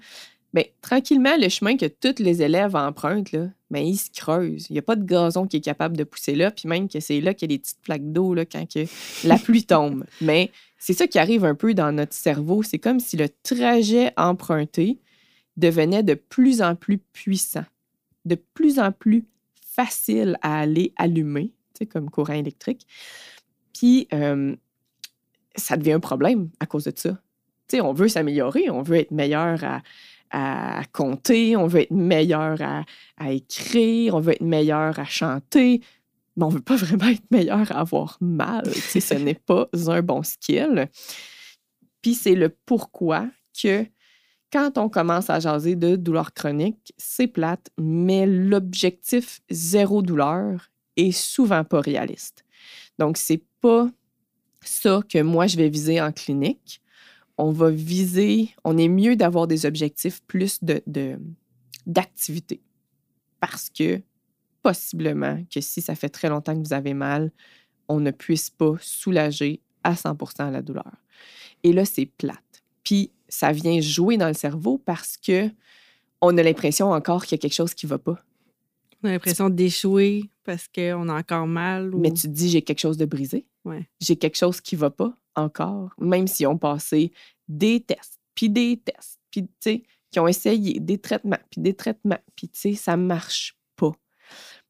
Bien, 0.53 0.65
tranquillement, 0.83 1.37
le 1.39 1.49
chemin 1.49 1.77
que 1.77 1.87
tous 1.87 2.23
les 2.23 2.43
élèves 2.43 2.77
empruntent, 2.77 3.33
là, 3.33 3.49
ben, 3.71 3.83
il 3.85 3.97
se 3.97 4.11
creuse. 4.11 4.67
Il 4.69 4.75
n'y 4.75 4.79
a 4.79 4.83
pas 4.83 4.97
de 4.97 5.05
gazon 5.05 5.47
qui 5.47 5.57
est 5.57 5.63
capable 5.63 5.97
de 5.97 6.05
pousser 6.05 6.35
là, 6.35 6.51
puis 6.51 6.69
même 6.69 6.89
que 6.89 7.01
c'est 7.01 7.23
là 7.23 7.33
qu'il 7.33 7.51
y 7.51 7.55
a 7.55 7.57
des 7.57 7.59
petites 7.59 7.81
plaques 7.81 8.13
d'eau 8.13 8.35
quand 8.51 8.71
que 8.71 8.85
la 9.27 9.39
pluie 9.39 9.65
tombe. 9.65 10.05
Mais 10.21 10.51
c'est 10.79 10.93
ça 10.93 11.07
qui 11.07 11.19
arrive 11.19 11.47
un 11.47 11.55
peu 11.55 11.73
dans 11.73 11.91
notre 11.91 12.13
cerveau. 12.13 12.63
C'est 12.63 12.79
comme 12.79 13.01
si 13.01 13.17
le 13.17 13.29
trajet 13.43 14.13
emprunté 14.19 14.99
devenait 15.57 16.03
de 16.03 16.15
plus 16.15 16.61
en 16.61 16.75
plus 16.75 16.99
puissant, 16.99 17.65
de 18.27 18.35
plus 18.35 18.79
en 18.79 18.93
plus 18.93 19.25
facile 19.75 20.37
à 20.43 20.61
aller 20.61 20.93
allumer, 20.97 21.51
comme 21.91 22.11
courant 22.11 22.35
électrique. 22.35 22.87
Puis, 23.73 24.07
euh, 24.13 24.55
ça 25.57 25.77
devient 25.77 25.93
un 25.93 26.01
problème 26.01 26.51
à 26.61 26.67
cause 26.67 26.85
de 26.85 26.93
ça. 26.95 27.19
On 27.81 27.95
veut 27.95 28.09
s'améliorer, 28.09 28.69
on 28.69 28.83
veut 28.83 28.97
être 28.97 29.13
meilleur 29.13 29.65
à, 29.65 29.81
à 30.33 30.83
compter, 30.93 31.57
on 31.57 31.67
veut 31.67 31.83
être 31.83 31.93
meilleur 31.93 32.59
à, 32.61 33.33
écrire, 33.33 34.15
on 34.15 34.21
veut 34.21 34.33
être 34.33 34.41
meilleur 34.41 34.99
à 34.99 35.05
chanter, 35.05 35.83
mais 36.37 36.45
on 36.45 36.49
veut 36.49 36.61
pas 36.61 36.77
vraiment 36.77 37.09
être 37.09 37.31
meilleur 37.31 37.71
à 37.71 37.81
avoir 37.81 38.17
mal. 38.21 38.67
Ce 38.75 39.15
n'est 39.15 39.35
pas 39.35 39.69
un 39.89 40.03
bon 40.03 40.23
skill. 40.23 40.89
Puis 42.01 42.15
c'est 42.15 42.35
le 42.35 42.49
pourquoi 42.49 43.27
que 43.61 43.87
quand 44.53 44.77
on 44.77 44.89
commence 44.89 45.31
à 45.31 45.41
jaser 45.41 45.77
de 45.77 45.97
douleur 45.97 46.35
chronique, 46.35 46.93
c'est 46.99 47.27
plate, 47.27 47.71
mais 47.79 48.27
l'objectif 48.27 49.41
zéro 49.51 50.03
douleur 50.03 50.71
est 50.97 51.13
souvent 51.13 51.65
pas 51.65 51.81
réaliste. 51.81 52.45
Donc, 52.99 53.17
c'est 53.17 53.43
pas 53.61 53.89
ça 54.61 55.01
que 55.09 55.23
moi 55.23 55.47
je 55.47 55.57
vais 55.57 55.69
viser 55.69 56.01
en 56.01 56.13
clinique. 56.13 56.81
On 57.39 57.51
va 57.51 57.71
viser, 57.71 58.51
on 58.65 58.77
est 58.79 58.89
mieux 58.89 59.17
d'avoir 59.17 59.47
des 59.47 59.67
objectifs 59.67 60.23
plus 60.27 60.63
de, 60.63 60.83
de- 60.87 61.19
d'activité. 61.87 62.61
Parce 63.41 63.71
que 63.71 64.01
possiblement 64.63 65.43
que 65.53 65.61
si 65.61 65.81
ça 65.81 65.95
fait 65.95 66.09
très 66.09 66.29
longtemps 66.29 66.55
que 66.55 66.67
vous 66.67 66.73
avez 66.73 66.95
mal, 66.95 67.33
on 67.89 68.01
ne 68.01 68.11
puisse 68.11 68.51
pas 68.51 68.75
soulager 68.81 69.61
à 69.83 69.95
100% 69.95 70.51
la 70.51 70.63
douleur. 70.63 70.93
Et 71.65 71.73
là, 71.73 71.85
c'est 71.85 72.07
plate. 72.07 72.63
Puis 72.85 73.11
ça 73.29 73.53
vient 73.53 73.81
jouer 73.81 74.17
dans 74.17 74.29
le 74.29 74.35
cerveau 74.35 74.79
parce 74.79 75.17
que 75.17 75.51
on 76.21 76.37
a 76.39 76.43
l'impression 76.43 76.93
encore 76.93 77.25
qu'il 77.25 77.37
y 77.37 77.41
a 77.41 77.43
quelque 77.43 77.55
chose 77.55 77.75
qui 77.75 77.87
va 77.87 77.99
pas. 77.99 78.23
On 79.03 79.09
a 79.09 79.13
l'impression 79.13 79.51
d'échouer 79.51 80.31
parce 80.45 80.69
qu'on 80.69 81.09
a 81.09 81.19
encore 81.19 81.49
mal. 81.49 81.95
Ou... 81.95 81.99
Mais 81.99 82.13
tu 82.13 82.23
te 82.23 82.29
dis, 82.29 82.49
j'ai 82.49 82.63
quelque 82.63 82.79
chose 82.79 82.97
de 82.97 83.05
brisé. 83.05 83.45
J'ai 84.01 84.17
quelque 84.17 84.37
chose 84.37 84.61
qui 84.61 84.77
va 84.77 84.91
pas 84.91 85.15
encore, 85.35 85.95
même 85.99 86.27
si 86.27 86.47
on 86.47 86.59
passé 86.59 87.13
des 87.49 87.81
tests, 87.81 88.21
puis 88.35 88.51
des 88.51 88.79
tests, 88.79 89.21
puis 89.31 89.45
tu 89.45 89.51
sais, 89.61 89.83
qui 90.11 90.21
ont 90.21 90.29
essayé 90.29 90.79
des 90.81 90.99
traitements, 90.99 91.39
puis 91.51 91.61
des 91.61 91.75
traitements, 91.75 92.19
puis 92.37 92.49
tu 92.49 92.59
sais, 92.59 92.75
ça 92.75 92.97
marche 92.97 93.57
pas. 93.77 93.93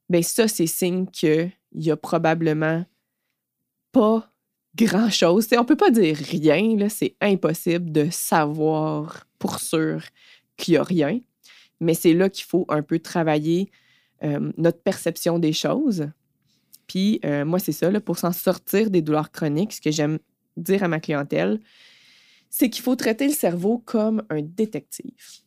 Bien, 0.09 0.23
ça, 0.23 0.47
c'est 0.47 0.67
signe 0.67 1.07
qu'il 1.07 1.53
y 1.73 1.91
a 1.91 1.97
probablement 1.97 2.85
pas 3.93 4.31
grand-chose. 4.77 5.49
On 5.57 5.65
peut 5.65 5.77
pas 5.77 5.91
dire 5.91 6.17
rien, 6.17 6.77
là, 6.77 6.89
c'est 6.89 7.17
impossible 7.21 7.93
de 7.93 8.09
savoir 8.11 9.27
pour 9.39 9.59
sûr 9.59 10.03
qu'il 10.57 10.75
y 10.75 10.77
a 10.77 10.83
rien. 10.83 11.21
Mais 11.81 11.95
c'est 11.95 12.15
là 12.15 12.29
qu'il 12.29 12.45
faut 12.45 12.65
un 12.69 12.83
peu 12.83 12.99
travailler 13.01 13.71
euh, 14.23 14.53
notre 14.57 14.81
perception 14.83 15.39
des 15.39 15.53
choses. 15.53 16.09
Puis 16.87 17.21
euh, 17.25 17.45
moi, 17.45 17.59
c'est 17.59 17.73
ça, 17.73 17.89
pour 18.01 18.19
s'en 18.19 18.33
sortir 18.33 18.91
des 18.91 19.03
douleurs 19.03 19.31
chroniques, 19.31 19.73
ce 19.73 19.81
que 19.81 19.91
j'aime 19.91 20.19
dire 20.57 20.83
à 20.83 20.89
ma 20.89 21.01
clientèle, 21.01 21.61
c'est 22.51 22.69
qu'il 22.69 22.83
faut 22.83 22.97
traiter 22.97 23.27
le 23.27 23.33
cerveau 23.33 23.79
comme 23.79 24.23
un 24.29 24.43
détective. 24.43 25.43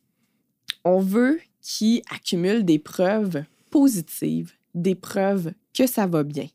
On 0.84 1.00
veut 1.00 1.40
qu'il 1.60 2.02
accumule 2.10 2.64
des 2.64 2.78
preuves 2.78 3.44
positives, 3.70 4.52
des 4.74 4.94
preuves 4.94 5.52
que 5.72 5.86
ça 5.86 6.06
va 6.06 6.22
bien. 6.22 6.46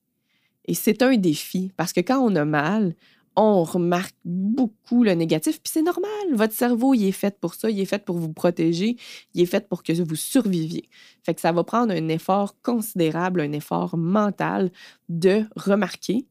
Et 0.65 0.73
c'est 0.73 1.01
un 1.01 1.15
défi 1.17 1.71
parce 1.77 1.93
que 1.93 2.01
quand 2.01 2.19
on 2.19 2.35
a 2.35 2.45
mal, 2.45 2.95
on 3.35 3.63
remarque 3.63 4.15
beaucoup 4.25 5.03
le 5.03 5.13
négatif, 5.13 5.61
puis 5.61 5.71
c'est 5.71 5.81
normal. 5.81 6.11
Votre 6.33 6.53
cerveau, 6.53 6.93
il 6.93 7.05
est 7.05 7.11
fait 7.11 7.39
pour 7.39 7.53
ça, 7.53 7.69
il 7.69 7.79
est 7.79 7.85
fait 7.85 8.03
pour 8.03 8.17
vous 8.17 8.33
protéger, 8.33 8.97
il 9.33 9.41
est 9.41 9.45
fait 9.45 9.67
pour 9.67 9.83
que 9.83 9.93
vous 9.93 10.15
surviviez. 10.15 10.89
Fait 11.23 11.33
que 11.33 11.41
ça 11.41 11.51
va 11.51 11.63
prendre 11.63 11.93
un 11.93 12.07
effort 12.09 12.59
considérable, 12.61 13.41
un 13.41 13.53
effort 13.53 13.97
mental 13.97 14.71
de 15.07 15.45
remarquer 15.55 16.25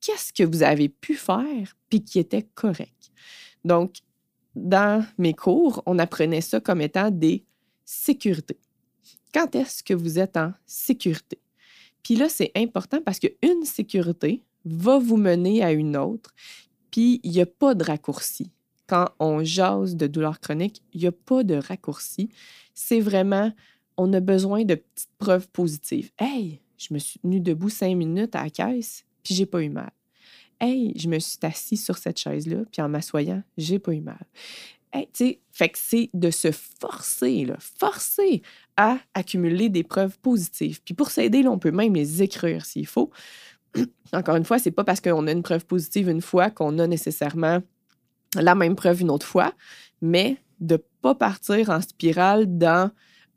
qu'est-ce 0.00 0.32
que 0.32 0.44
vous 0.44 0.62
avez 0.62 0.88
pu 0.88 1.14
faire 1.14 1.76
puis 1.90 2.02
qui 2.02 2.18
était 2.18 2.46
correct. 2.54 3.10
Donc, 3.64 3.96
dans 4.54 5.04
mes 5.18 5.34
cours, 5.34 5.82
on 5.84 5.98
apprenait 5.98 6.40
ça 6.40 6.60
comme 6.60 6.80
étant 6.80 7.10
des 7.10 7.44
sécurités. 7.84 8.58
Quand 9.34 9.54
est-ce 9.54 9.82
que 9.82 9.92
vous 9.92 10.18
êtes 10.18 10.36
en 10.36 10.52
sécurité? 10.64 11.38
Puis 12.02 12.16
là, 12.16 12.28
c'est 12.28 12.52
important 12.54 13.00
parce 13.04 13.18
qu'une 13.18 13.64
sécurité 13.64 14.45
va 14.66 14.98
vous 14.98 15.16
mener 15.16 15.62
à 15.62 15.72
une 15.72 15.96
autre, 15.96 16.34
puis 16.90 17.20
il 17.22 17.30
n'y 17.30 17.40
a 17.40 17.46
pas 17.46 17.74
de 17.74 17.84
raccourci. 17.84 18.50
Quand 18.86 19.10
on 19.18 19.42
jase 19.42 19.96
de 19.96 20.06
douleur 20.06 20.40
chronique, 20.40 20.82
il 20.92 21.00
n'y 21.00 21.06
a 21.06 21.12
pas 21.12 21.42
de 21.42 21.54
raccourci. 21.54 22.28
C'est 22.74 23.00
vraiment, 23.00 23.52
on 23.96 24.12
a 24.12 24.20
besoin 24.20 24.64
de 24.64 24.74
petites 24.74 25.10
preuves 25.18 25.48
positives. 25.48 26.10
Hey, 26.18 26.60
je 26.78 26.92
me 26.92 26.98
suis 26.98 27.18
tenue 27.20 27.40
debout 27.40 27.70
cinq 27.70 27.96
minutes 27.96 28.34
à 28.34 28.44
la 28.44 28.50
caisse, 28.50 29.04
puis 29.22 29.34
j'ai 29.34 29.46
pas 29.46 29.62
eu 29.62 29.70
mal. 29.70 29.90
Hey, 30.60 30.92
je 30.96 31.08
me 31.08 31.18
suis 31.18 31.38
assis 31.42 31.76
sur 31.76 31.98
cette 31.98 32.18
chaise-là, 32.18 32.58
puis 32.70 32.80
en 32.80 32.88
m'assoyant, 32.88 33.42
j'ai 33.58 33.78
pas 33.78 33.92
eu 33.92 34.00
mal. 34.00 34.24
Hey, 34.92 35.06
tu 35.12 35.24
sais, 35.26 35.40
fait 35.52 35.68
que 35.68 35.78
c'est 35.78 36.10
de 36.14 36.30
se 36.30 36.50
forcer, 36.52 37.44
là, 37.44 37.56
forcer 37.58 38.40
à 38.76 38.98
accumuler 39.12 39.68
des 39.68 39.82
preuves 39.82 40.18
positives. 40.20 40.80
Puis 40.82 40.94
pour 40.94 41.10
s'aider, 41.10 41.46
on 41.46 41.58
peut 41.58 41.72
même 41.72 41.94
les 41.94 42.22
écrire 42.22 42.64
s'il 42.64 42.86
faut. 42.86 43.10
Encore 44.12 44.36
une 44.36 44.44
fois, 44.44 44.58
c'est 44.58 44.70
pas 44.70 44.84
parce 44.84 45.00
qu'on 45.00 45.26
a 45.26 45.32
une 45.32 45.42
preuve 45.42 45.66
positive 45.66 46.08
une 46.08 46.20
fois 46.20 46.50
qu'on 46.50 46.78
a 46.78 46.86
nécessairement 46.86 47.60
la 48.34 48.54
même 48.54 48.76
preuve 48.76 49.00
une 49.02 49.10
autre 49.10 49.26
fois, 49.26 49.52
mais 50.02 50.36
de 50.60 50.82
pas 51.02 51.14
partir 51.14 51.70
en 51.70 51.80
spirale 51.80 52.58
dans 52.58 52.90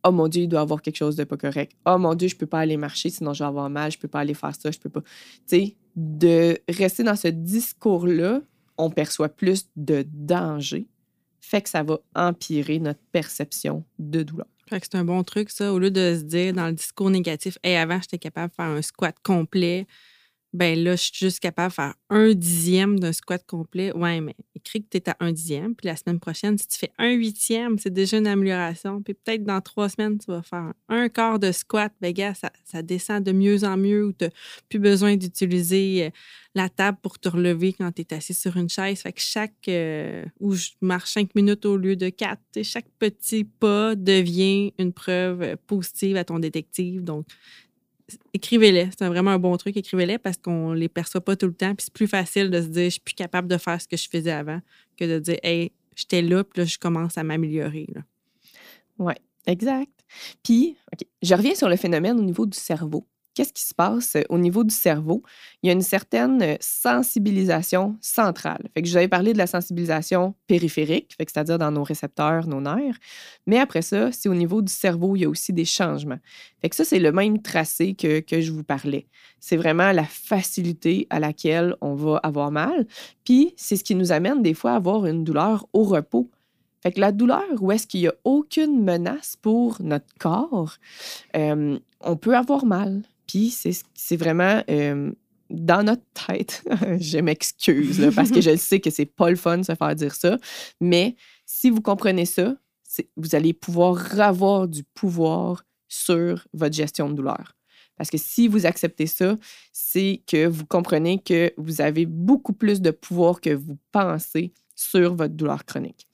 Oh 0.06 0.12
mon 0.12 0.30
Dieu, 0.30 0.44
il 0.44 0.48
doit 0.48 0.62
avoir 0.62 0.82
quelque 0.82 0.96
chose 0.96 1.18
de 1.18 1.26
pas 1.26 1.36
correct. 1.36 1.74
Oh 1.86 1.98
mon 1.98 2.16
Dieu, 2.16 2.30
je 2.30 2.36
peux 2.36 2.46
pas 2.46 2.60
aller 2.60 2.78
marcher, 2.78 3.10
sinon 3.10 3.34
je 3.34 3.44
vais 3.44 3.48
avoir 3.48 3.70
mal, 3.70 3.92
je 3.92 3.98
peux 3.98 4.08
pas 4.08 4.22
aller 4.22 4.34
faire 4.34 4.56
ça, 4.56 4.72
je 4.72 4.80
peux 4.80 4.90
pas. 4.90 5.02
Tu 5.02 5.08
sais, 5.48 5.76
de 5.98 6.58
rester 6.70 7.04
dans 7.04 7.18
ce 7.18 7.28
discours-là, 7.28 8.42
on 8.78 8.90
perçoit 8.90 9.28
plus 9.28 9.68
de 9.76 10.06
danger, 10.08 10.88
fait 11.42 11.62
que 11.62 11.70
ça 11.70 11.84
va 11.84 12.00
empirer 12.16 12.80
notre 12.80 13.02
perception 13.12 13.84
de 13.98 14.24
douleur. 14.24 14.48
Fait 14.70 14.80
que 14.80 14.88
c'est 14.90 14.98
un 14.98 15.04
bon 15.04 15.24
truc, 15.24 15.50
ça. 15.50 15.74
Au 15.74 15.80
lieu 15.80 15.90
de 15.90 16.16
se 16.16 16.24
dire 16.24 16.54
dans 16.54 16.68
le 16.68 16.74
discours 16.74 17.10
négatif, 17.10 17.58
hey, 17.64 17.76
avant, 17.76 18.00
j'étais 18.00 18.20
capable 18.20 18.52
de 18.52 18.56
faire 18.56 18.66
un 18.66 18.82
squat 18.82 19.16
complet. 19.24 19.88
Ben 20.52 20.84
là, 20.84 20.96
je 20.96 21.04
suis 21.04 21.12
juste 21.14 21.40
capable 21.40 21.70
de 21.70 21.76
faire 21.76 21.94
un 22.10 22.34
dixième 22.34 23.00
d'un 23.00 23.14
squat 23.14 23.46
complet. 23.46 23.92
Ouais, 23.96 24.20
mais 24.20 24.36
écris 24.56 24.82
que 24.82 24.88
tu 24.90 24.98
es 24.98 25.10
à 25.10 25.16
un 25.20 25.32
dixième. 25.32 25.76
Puis 25.76 25.86
la 25.86 25.96
semaine 25.96 26.20
prochaine, 26.20 26.58
si 26.58 26.68
tu 26.68 26.80
fais 26.80 26.92
un 26.98 27.12
huitième, 27.12 27.78
c'est 27.78 27.94
déjà 27.94 28.18
une 28.18 28.26
amélioration. 28.26 29.02
Puis 29.04 29.14
peut-être 29.14 29.44
dans 29.44 29.62
trois 29.62 29.90
semaines, 29.90 30.18
tu 30.18 30.26
vas 30.32 30.42
faire 30.42 30.74
un 30.88 31.08
quart 31.08 31.38
de 31.38 31.52
squat. 31.52 31.94
Ben 32.02 32.14
gars, 32.14 32.34
ça, 32.34 32.82
descend 32.82 33.24
de 33.24 33.32
mieux 33.32 33.64
en 33.64 33.78
mieux 33.78 34.08
où 34.08 34.12
tu 34.12 34.26
n'as 34.26 34.32
plus 34.70 34.80
besoin 34.80 35.18
d'utiliser 35.18 36.06
euh, 36.06 36.10
la 36.56 36.68
table 36.68 36.98
pour 37.02 37.20
te 37.20 37.30
relever 37.30 37.74
quand 37.74 37.92
tu 37.92 38.02
es 38.02 38.14
assis 38.14 38.34
sur 38.34 38.58
une 38.58 38.70
chaise. 38.70 39.02
Fait 39.02 39.14
que 39.14 39.22
chaque, 39.22 39.68
euh, 39.68 40.26
où 40.40 40.54
je 40.54 40.70
marche 40.82 41.12
cinq 41.12 41.36
minutes 41.36 41.66
au 41.66 41.78
lieu 41.78 41.96
de 41.96 42.10
quatre, 42.10 42.42
chaque 42.64 42.90
petit 42.98 43.44
pas 43.44 43.94
devient 43.96 44.74
une 44.80 44.94
preuve 44.94 45.44
euh, 45.44 45.56
positive 45.68 46.18
à 46.18 46.24
ton 46.24 46.40
détective. 46.40 47.04
Donc, 47.04 47.28
écrivez-les. 48.34 48.90
C'est 48.98 49.08
vraiment 49.08 49.32
un 49.32 49.40
bon 49.40 49.56
truc, 49.58 49.78
écrivez-les 49.78 50.18
parce 50.18 50.38
qu'on 50.38 50.74
les 50.74 50.90
perçoit 50.90 51.22
pas 51.22 51.36
tout 51.36 51.48
le 51.48 51.54
temps. 51.54 51.74
Puis 51.76 51.86
c'est 51.86 51.94
plus 51.94 52.08
facile 52.08 52.50
de 52.50 52.62
se 52.62 52.68
dire, 52.68 52.86
je 52.86 52.90
suis 52.90 53.02
plus 53.02 53.16
capable 53.16 53.48
de 53.48 53.58
faire 53.58 53.82
ce 53.82 53.88
que 53.88 53.98
je 53.98 54.10
faisais 54.10 54.32
avant 54.32 54.60
que 54.98 55.06
de 55.06 55.20
dire, 55.20 55.38
hey, 55.44 55.72
j'étais 55.96 56.22
là, 56.22 56.44
puis 56.44 56.62
là, 56.62 56.66
je 56.66 56.78
commence 56.78 57.18
à 57.18 57.24
m'améliorer. 57.24 57.88
Oui, 58.98 59.14
exact. 59.46 59.92
Puis, 60.44 60.76
OK, 60.94 61.08
je 61.22 61.36
reviens 61.36 61.56
sur 61.56 61.70
le 61.70 61.76
phénomène 61.76 62.20
au 62.20 62.24
niveau 62.24 62.46
du 62.46 62.58
cerveau. 62.58 63.06
Qu'est-ce 63.40 63.54
qui 63.54 63.64
se 63.64 63.74
passe 63.74 64.18
euh, 64.18 64.24
au 64.28 64.38
niveau 64.38 64.66
du 64.66 64.76
cerveau? 64.76 65.24
Il 65.64 65.68
y 65.68 65.70
a 65.70 65.74
une 65.74 65.82
certaine 65.82 66.42
euh, 66.42 66.56
sensibilisation 66.60 67.96
centrale. 68.02 68.68
Fait 68.74 68.82
que 68.82 68.88
je 68.90 68.92
vous 68.92 68.98
avais 68.98 69.08
parlé 69.08 69.32
de 69.32 69.38
la 69.38 69.48
sensibilisation 69.48 70.36
périphérique, 70.46 71.16
fait 71.18 71.26
que 71.26 71.32
c'est-à-dire 71.32 71.58
dans 71.58 71.72
nos 71.72 71.84
récepteurs, 71.84 72.48
nos 72.48 72.60
nerfs. 72.60 72.98
Mais 73.48 73.58
après 73.58 73.82
ça, 73.82 74.12
c'est 74.12 74.28
au 74.28 74.34
niveau 74.36 74.62
du 74.62 74.74
cerveau, 74.74 75.16
il 75.16 75.22
y 75.22 75.26
a 75.26 75.30
aussi 75.30 75.54
des 75.54 75.64
changements. 75.64 76.20
Fait 76.62 76.68
que 76.68 76.76
ça, 76.76 76.84
c'est 76.84 77.00
le 77.00 77.14
même 77.14 77.42
tracé 77.42 77.94
que, 77.94 78.20
que 78.20 78.42
je 78.42 78.52
vous 78.52 78.66
parlais. 78.66 79.08
C'est 79.40 79.56
vraiment 79.56 79.94
la 79.94 80.04
facilité 80.04 81.08
à 81.10 81.22
laquelle 81.22 81.78
on 81.80 81.96
va 81.96 82.18
avoir 82.18 82.52
mal. 82.52 82.88
Puis, 83.24 83.54
c'est 83.56 83.78
ce 83.78 83.86
qui 83.86 83.96
nous 83.96 84.12
amène 84.12 84.44
des 84.44 84.54
fois 84.54 84.74
à 84.74 84.76
avoir 84.76 85.06
une 85.06 85.24
douleur 85.24 85.66
au 85.72 85.84
repos. 85.84 86.30
Fait 86.84 86.92
que 86.92 87.00
la 87.00 87.14
douleur, 87.14 87.46
où 87.62 87.72
est-ce 87.72 87.88
qu'il 87.88 88.02
n'y 88.02 88.08
a 88.10 88.16
aucune 88.26 88.84
menace 88.84 89.38
pour 89.42 89.78
notre 89.82 90.14
corps, 90.20 90.76
euh, 91.38 91.80
on 92.02 92.18
peut 92.18 92.36
avoir 92.36 92.66
mal. 92.66 93.04
Puis 93.30 93.56
c'est 93.94 94.18
vraiment 94.18 94.64
euh, 94.72 95.12
dans 95.52 95.84
notre 95.84 96.02
tête. 96.28 96.64
je 97.00 97.20
m'excuse 97.20 98.10
parce 98.16 98.32
que 98.32 98.42
je 98.42 98.56
sais 98.56 98.80
que 98.80 98.90
c'est 98.90 99.06
pas 99.06 99.30
le 99.30 99.36
fun 99.36 99.60
de 99.60 99.64
se 99.64 99.76
faire 99.76 99.96
dire 99.96 100.16
ça. 100.16 100.38
Mais 100.82 101.16
si 101.46 101.70
vous 101.70 101.82
comprenez 101.82 102.26
ça, 102.26 102.56
vous 103.16 103.36
allez 103.36 103.54
pouvoir 103.54 104.20
avoir 104.20 104.68
du 104.68 104.84
pouvoir 104.84 105.64
sur 105.88 106.48
votre 106.54 106.76
gestion 106.76 107.08
de 107.08 107.14
douleur. 107.14 107.56
Parce 107.98 108.10
que 108.10 108.18
si 108.18 108.48
vous 108.48 108.66
acceptez 108.66 109.06
ça, 109.06 109.38
c'est 109.72 110.24
que 110.26 110.48
vous 110.48 110.66
comprenez 110.66 111.20
que 111.20 111.54
vous 111.58 111.82
avez 111.82 112.08
beaucoup 112.08 112.54
plus 112.54 112.82
de 112.82 112.90
pouvoir 112.90 113.42
que 113.42 113.52
vous 113.52 113.78
pensez 113.92 114.54
sur 114.76 115.14
votre 115.14 115.36
douleur 115.36 115.66
chronique. 115.66 116.08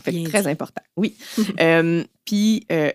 Fait 0.00 0.12
que 0.12 0.28
très 0.28 0.42
dit. 0.42 0.48
important. 0.48 0.82
Oui. 0.96 1.14
Euh, 1.60 2.04
Puis, 2.24 2.64
euh, 2.72 2.90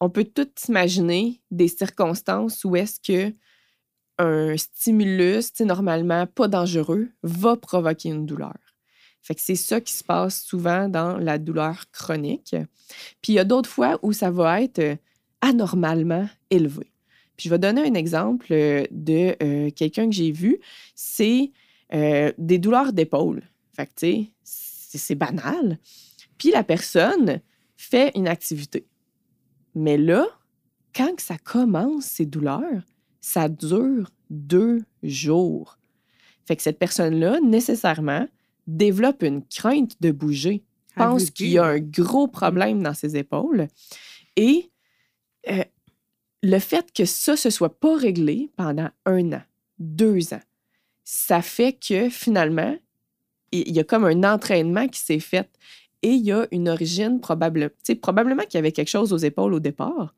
on 0.00 0.10
peut 0.10 0.24
tout 0.24 0.48
imaginer 0.68 1.40
des 1.50 1.68
circonstances 1.68 2.64
où 2.64 2.76
est-ce 2.76 3.00
que 3.00 3.34
un 4.18 4.56
stimulus, 4.56 5.52
normalement 5.60 6.26
pas 6.26 6.48
dangereux, 6.48 7.08
va 7.22 7.56
provoquer 7.56 8.08
une 8.08 8.26
douleur. 8.26 8.56
C'est 9.36 9.56
ça 9.56 9.80
qui 9.80 9.92
se 9.92 10.02
passe 10.02 10.42
souvent 10.42 10.88
dans 10.88 11.18
la 11.18 11.38
douleur 11.38 11.84
chronique. 11.92 12.56
Puis 13.20 13.32
il 13.32 13.34
y 13.34 13.38
a 13.38 13.44
d'autres 13.44 13.68
fois 13.68 13.98
où 14.02 14.12
ça 14.12 14.30
va 14.30 14.62
être 14.62 14.78
euh, 14.78 14.96
anormalement 15.42 16.26
élevé. 16.50 16.90
Puis 17.36 17.48
je 17.48 17.50
vais 17.50 17.58
donner 17.58 17.82
un 17.82 17.94
exemple 17.94 18.46
euh, 18.52 18.84
de 18.90 19.36
euh, 19.42 19.70
quelqu'un 19.70 20.06
que 20.06 20.14
j'ai 20.14 20.32
vu. 20.32 20.58
C'est 20.94 21.52
des 21.90 22.58
douleurs 22.58 22.92
d'épaule. 22.92 23.42
C'est 24.42 25.14
banal. 25.14 25.78
Puis 26.36 26.50
la 26.50 26.62
personne 26.62 27.40
fait 27.78 28.12
une 28.14 28.28
activité. 28.28 28.86
Mais 29.78 29.96
là, 29.96 30.26
quand 30.92 31.14
que 31.14 31.22
ça 31.22 31.38
commence, 31.38 32.04
ces 32.04 32.26
douleurs, 32.26 32.82
ça 33.20 33.48
dure 33.48 34.10
deux 34.28 34.82
jours. 35.04 35.78
Fait 36.46 36.56
que 36.56 36.62
cette 36.62 36.80
personne-là, 36.80 37.38
nécessairement, 37.44 38.26
développe 38.66 39.22
une 39.22 39.44
crainte 39.46 39.94
de 40.00 40.10
bouger, 40.10 40.64
pense 40.96 41.30
qu'il 41.30 41.50
y 41.50 41.58
a 41.58 41.64
un 41.64 41.78
gros 41.78 42.26
problème 42.26 42.82
dans 42.82 42.92
ses 42.92 43.16
épaules. 43.16 43.68
Et 44.34 44.68
euh, 45.48 45.62
le 46.42 46.58
fait 46.58 46.92
que 46.92 47.04
ça 47.04 47.36
se 47.36 47.48
soit 47.48 47.78
pas 47.78 47.96
réglé 47.96 48.50
pendant 48.56 48.88
un 49.06 49.32
an, 49.32 49.42
deux 49.78 50.34
ans, 50.34 50.42
ça 51.04 51.40
fait 51.40 51.74
que 51.74 52.10
finalement, 52.10 52.76
il 53.52 53.70
y 53.70 53.78
a 53.78 53.84
comme 53.84 54.04
un 54.04 54.24
entraînement 54.24 54.88
qui 54.88 54.98
s'est 54.98 55.20
fait 55.20 55.48
et 56.02 56.10
il 56.10 56.24
y 56.24 56.32
a 56.32 56.46
une 56.52 56.68
origine 56.68 57.20
probable, 57.20 57.70
tu 57.70 57.76
sais, 57.82 57.94
probablement 57.94 58.42
qu'il 58.44 58.54
y 58.54 58.58
avait 58.58 58.72
quelque 58.72 58.88
chose 58.90 59.12
aux 59.12 59.18
épaules 59.18 59.54
au 59.54 59.60
départ, 59.60 60.14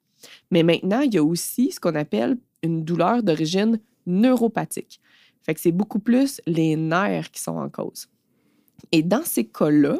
mais 0.50 0.62
maintenant, 0.62 1.00
il 1.00 1.14
y 1.14 1.18
a 1.18 1.24
aussi 1.24 1.72
ce 1.72 1.80
qu'on 1.80 1.94
appelle 1.94 2.36
une 2.62 2.84
douleur 2.84 3.22
d'origine 3.22 3.80
neuropathique. 4.06 5.00
Fait 5.42 5.54
que 5.54 5.60
c'est 5.60 5.72
beaucoup 5.72 5.98
plus 6.00 6.40
les 6.46 6.76
nerfs 6.76 7.30
qui 7.30 7.40
sont 7.40 7.56
en 7.56 7.70
cause. 7.70 8.08
Et 8.92 9.02
dans 9.02 9.24
ces 9.24 9.44
cas-là, 9.46 9.98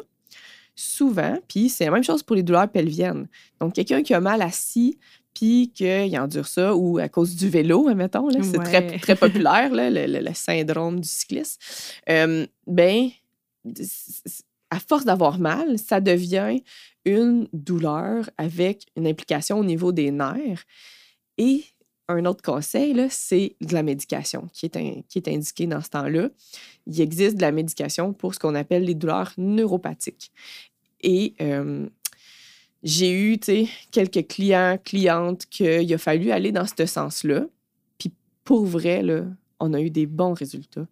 souvent, 0.75 1.37
puis 1.47 1.69
c'est 1.69 1.85
la 1.85 1.91
même 1.91 2.03
chose 2.03 2.21
pour 2.23 2.35
les 2.35 2.43
douleurs 2.43 2.69
pelviennes. 2.69 3.27
Donc, 3.59 3.73
quelqu'un 3.73 4.03
qui 4.03 4.13
a 4.13 4.19
mal 4.19 4.41
assis, 4.41 4.97
puis 5.33 5.71
qu'il 5.73 6.17
endure 6.19 6.47
ça, 6.47 6.75
ou 6.75 6.97
à 6.99 7.07
cause 7.09 7.35
du 7.35 7.49
vélo, 7.49 7.87
admettons, 7.87 8.27
là, 8.29 8.43
c'est 8.43 8.59
très, 8.59 8.85
Ouais. 8.91 8.99
très 8.99 9.15
populaire, 9.15 9.73
là, 9.73 9.89
le, 9.89 10.05
le- 10.05 10.19
le 10.19 10.33
syndrome 10.35 10.99
du 10.99 11.07
cycliste, 11.07 11.59
euh, 12.09 12.45
ben, 12.67 13.09
à 14.71 14.79
force 14.79 15.05
d'avoir 15.05 15.37
mal, 15.37 15.77
ça 15.77 16.01
devient 16.01 16.61
une 17.05 17.47
douleur 17.53 18.29
avec 18.37 18.87
une 18.95 19.05
implication 19.05 19.59
au 19.59 19.63
niveau 19.63 19.91
des 19.91 20.11
nerfs. 20.11 20.63
Et 21.37 21.65
un 22.07 22.25
autre 22.25 22.41
conseil, 22.41 22.95
c'est 23.09 23.55
de 23.61 23.73
la 23.73 23.83
médication 23.83 24.47
qui 24.53 24.65
est, 24.65 25.03
qui 25.07 25.17
est 25.17 25.27
indiquée 25.27 25.67
dans 25.67 25.81
ce 25.81 25.89
temps-là. 25.89 26.29
Il 26.87 26.99
existe 26.99 27.35
de 27.35 27.41
la 27.41 27.51
médication 27.51 28.13
pour 28.13 28.33
ce 28.33 28.39
qu'on 28.39 28.55
appelle 28.55 28.83
les 28.85 28.95
douleurs 28.95 29.33
neuropathiques. 29.37 30.31
Et 31.01 31.35
j'ai 32.83 33.11
eu, 33.11 33.37
quelques 33.91 34.27
clients, 34.27 34.77
clientes 34.83 35.45
qu'il 35.47 35.93
a 35.93 35.97
fallu 35.97 36.31
aller 36.31 36.51
dans 36.51 36.65
ce 36.65 36.85
sens-là. 36.85 37.45
Puis 37.97 38.11
pour 38.43 38.65
vrai, 38.65 39.01
là, 39.03 39.25
on 39.59 39.73
a 39.73 39.81
eu 39.81 39.89
des 39.89 40.05
bons 40.05 40.33
résultats. 40.33 40.87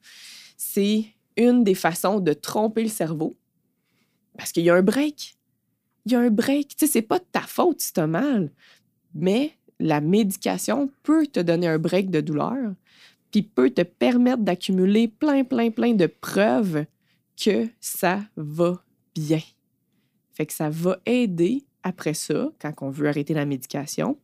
C'est 0.57 1.05
une 1.37 1.63
des 1.63 1.75
façons 1.75 2.19
de 2.19 2.33
tromper 2.33 2.83
le 2.83 2.89
cerveau 2.89 3.35
parce 4.39 4.53
qu'il 4.53 4.63
y 4.63 4.69
a 4.69 4.75
un 4.75 4.81
break. 4.81 5.35
Il 6.05 6.13
y 6.13 6.15
a 6.15 6.19
un 6.19 6.29
break. 6.29 6.69
Tu 6.69 6.85
sais, 6.85 6.87
c'est 6.87 7.01
pas 7.01 7.19
de 7.19 7.25
ta 7.29 7.41
faute 7.41 7.81
si 7.81 7.91
tu 7.91 7.99
as 7.99 8.07
mal, 8.07 8.49
mais 9.13 9.51
la 9.81 9.99
médication 9.99 10.89
peut 11.03 11.27
te 11.27 11.41
donner 11.41 11.67
un 11.67 11.77
break 11.77 12.09
de 12.09 12.21
douleur, 12.21 12.73
puis 13.31 13.43
peut 13.43 13.69
te 13.69 13.81
permettre 13.81 14.41
d'accumuler 14.41 15.09
plein, 15.09 15.43
plein, 15.43 15.71
plein 15.71 15.93
de 15.93 16.07
preuves 16.07 16.85
que 17.35 17.67
ça 17.81 18.21
va 18.37 18.81
bien. 19.13 19.41
Fait 20.31 20.45
que 20.45 20.53
ça 20.53 20.69
va 20.69 20.99
aider 21.05 21.65
après 21.83 22.13
ça, 22.13 22.49
quand 22.61 22.73
on 22.79 22.91
veut 22.91 23.09
arrêter 23.09 23.33
la 23.33 23.45
médication, 23.45 24.17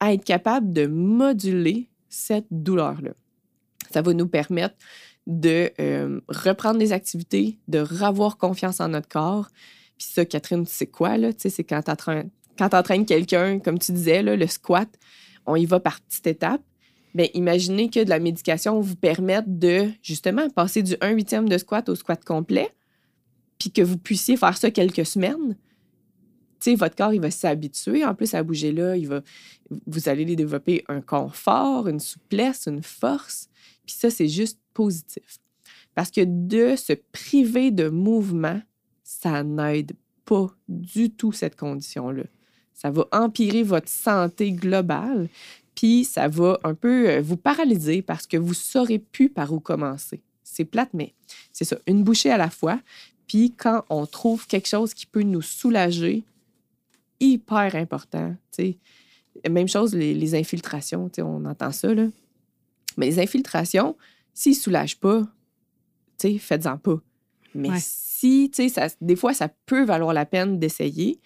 à 0.00 0.14
être 0.14 0.24
capable 0.24 0.72
de 0.72 0.86
moduler 0.86 1.90
cette 2.08 2.46
douleur-là. 2.50 3.12
Ça 3.90 4.00
va 4.00 4.14
nous 4.14 4.28
permettre 4.28 4.76
de 5.30 5.70
euh, 5.80 6.20
reprendre 6.28 6.78
des 6.78 6.92
activités, 6.92 7.58
de 7.68 7.78
revoir 7.78 8.36
confiance 8.36 8.80
en 8.80 8.88
notre 8.88 9.08
corps. 9.08 9.48
Puis 9.96 10.08
ça, 10.12 10.24
Catherine, 10.24 10.66
c'est 10.66 10.86
quoi, 10.86 11.16
là? 11.16 11.32
Tu 11.32 11.42
sais, 11.42 11.50
c'est 11.50 11.64
quand 11.64 11.82
quand 12.58 12.68
t'entraînes 12.68 13.06
quelqu'un, 13.06 13.58
comme 13.58 13.78
tu 13.78 13.92
disais, 13.92 14.22
là, 14.22 14.36
le 14.36 14.46
squat, 14.46 14.88
on 15.46 15.56
y 15.56 15.66
va 15.66 15.80
par 15.80 16.00
petites 16.00 16.26
étapes. 16.26 16.62
Bien, 17.14 17.26
imaginez 17.34 17.88
que 17.90 18.04
de 18.04 18.08
la 18.08 18.18
médication 18.18 18.80
vous 18.80 18.96
permette 18.96 19.58
de, 19.58 19.88
justement, 20.02 20.48
passer 20.50 20.82
du 20.82 20.96
1 21.00 21.10
huitième 21.10 21.48
de 21.48 21.58
squat 21.58 21.88
au 21.88 21.94
squat 21.94 22.22
complet, 22.24 22.68
puis 23.58 23.70
que 23.70 23.82
vous 23.82 23.98
puissiez 23.98 24.36
faire 24.36 24.56
ça 24.56 24.70
quelques 24.70 25.06
semaines. 25.06 25.56
Tu 26.60 26.72
sais, 26.72 26.74
votre 26.74 26.94
corps, 26.94 27.14
il 27.14 27.20
va 27.20 27.30
s'habituer 27.30 28.04
en 28.04 28.14
plus 28.14 28.34
à 28.34 28.42
bouger 28.42 28.72
là. 28.72 28.96
Il 28.96 29.08
va, 29.08 29.22
vous 29.86 30.08
allez 30.08 30.24
développer 30.24 30.84
un 30.88 31.00
confort, 31.00 31.88
une 31.88 32.00
souplesse, 32.00 32.66
une 32.66 32.82
force. 32.82 33.48
Puis 33.86 33.96
ça, 33.98 34.10
c'est 34.10 34.28
juste 34.28 34.60
positif. 34.80 35.38
Parce 35.94 36.10
que 36.10 36.22
de 36.24 36.74
se 36.74 36.94
priver 37.12 37.70
de 37.70 37.90
mouvement, 37.90 38.62
ça 39.04 39.42
n'aide 39.42 39.92
pas 40.24 40.46
du 40.68 41.10
tout 41.10 41.32
cette 41.32 41.54
condition-là. 41.54 42.22
Ça 42.72 42.90
va 42.90 43.06
empirer 43.12 43.62
votre 43.62 43.90
santé 43.90 44.52
globale, 44.52 45.28
puis 45.74 46.04
ça 46.04 46.28
va 46.28 46.58
un 46.64 46.72
peu 46.72 47.10
euh, 47.10 47.20
vous 47.20 47.36
paralyser 47.36 48.00
parce 48.00 48.26
que 48.26 48.38
vous 48.38 48.50
ne 48.50 48.54
saurez 48.54 48.98
plus 48.98 49.28
par 49.28 49.52
où 49.52 49.60
commencer. 49.60 50.22
C'est 50.42 50.64
plate, 50.64 50.94
mais 50.94 51.12
c'est 51.52 51.66
ça, 51.66 51.76
une 51.86 52.02
bouchée 52.02 52.30
à 52.30 52.38
la 52.38 52.48
fois. 52.48 52.80
Puis 53.26 53.52
quand 53.54 53.84
on 53.90 54.06
trouve 54.06 54.46
quelque 54.46 54.68
chose 54.68 54.94
qui 54.94 55.04
peut 55.04 55.22
nous 55.22 55.42
soulager, 55.42 56.24
hyper 57.20 57.74
important. 57.74 58.34
tu 58.50 58.62
sais. 58.62 58.78
Même 59.50 59.68
chose, 59.68 59.94
les, 59.94 60.14
les 60.14 60.34
infiltrations, 60.34 61.10
on 61.18 61.44
entend 61.44 61.70
ça, 61.70 61.92
là. 61.92 62.06
Mais 62.96 63.06
les 63.06 63.18
infiltrations, 63.18 63.94
s'ils 64.40 64.52
ne 64.52 64.56
soulagent 64.56 64.98
pas, 64.98 65.22
faites-en 66.38 66.78
pas. 66.78 67.00
Mais 67.54 67.70
Ouais. 67.70 67.78
si, 67.80 68.50
ça- 68.70 68.88
des 69.00 69.16
fois, 69.16 69.34
ça 69.34 69.48
peut 69.66 69.84
valoir 69.84 70.12
la 70.12 70.24
peine 70.26 70.58
d'essayer 70.58 71.20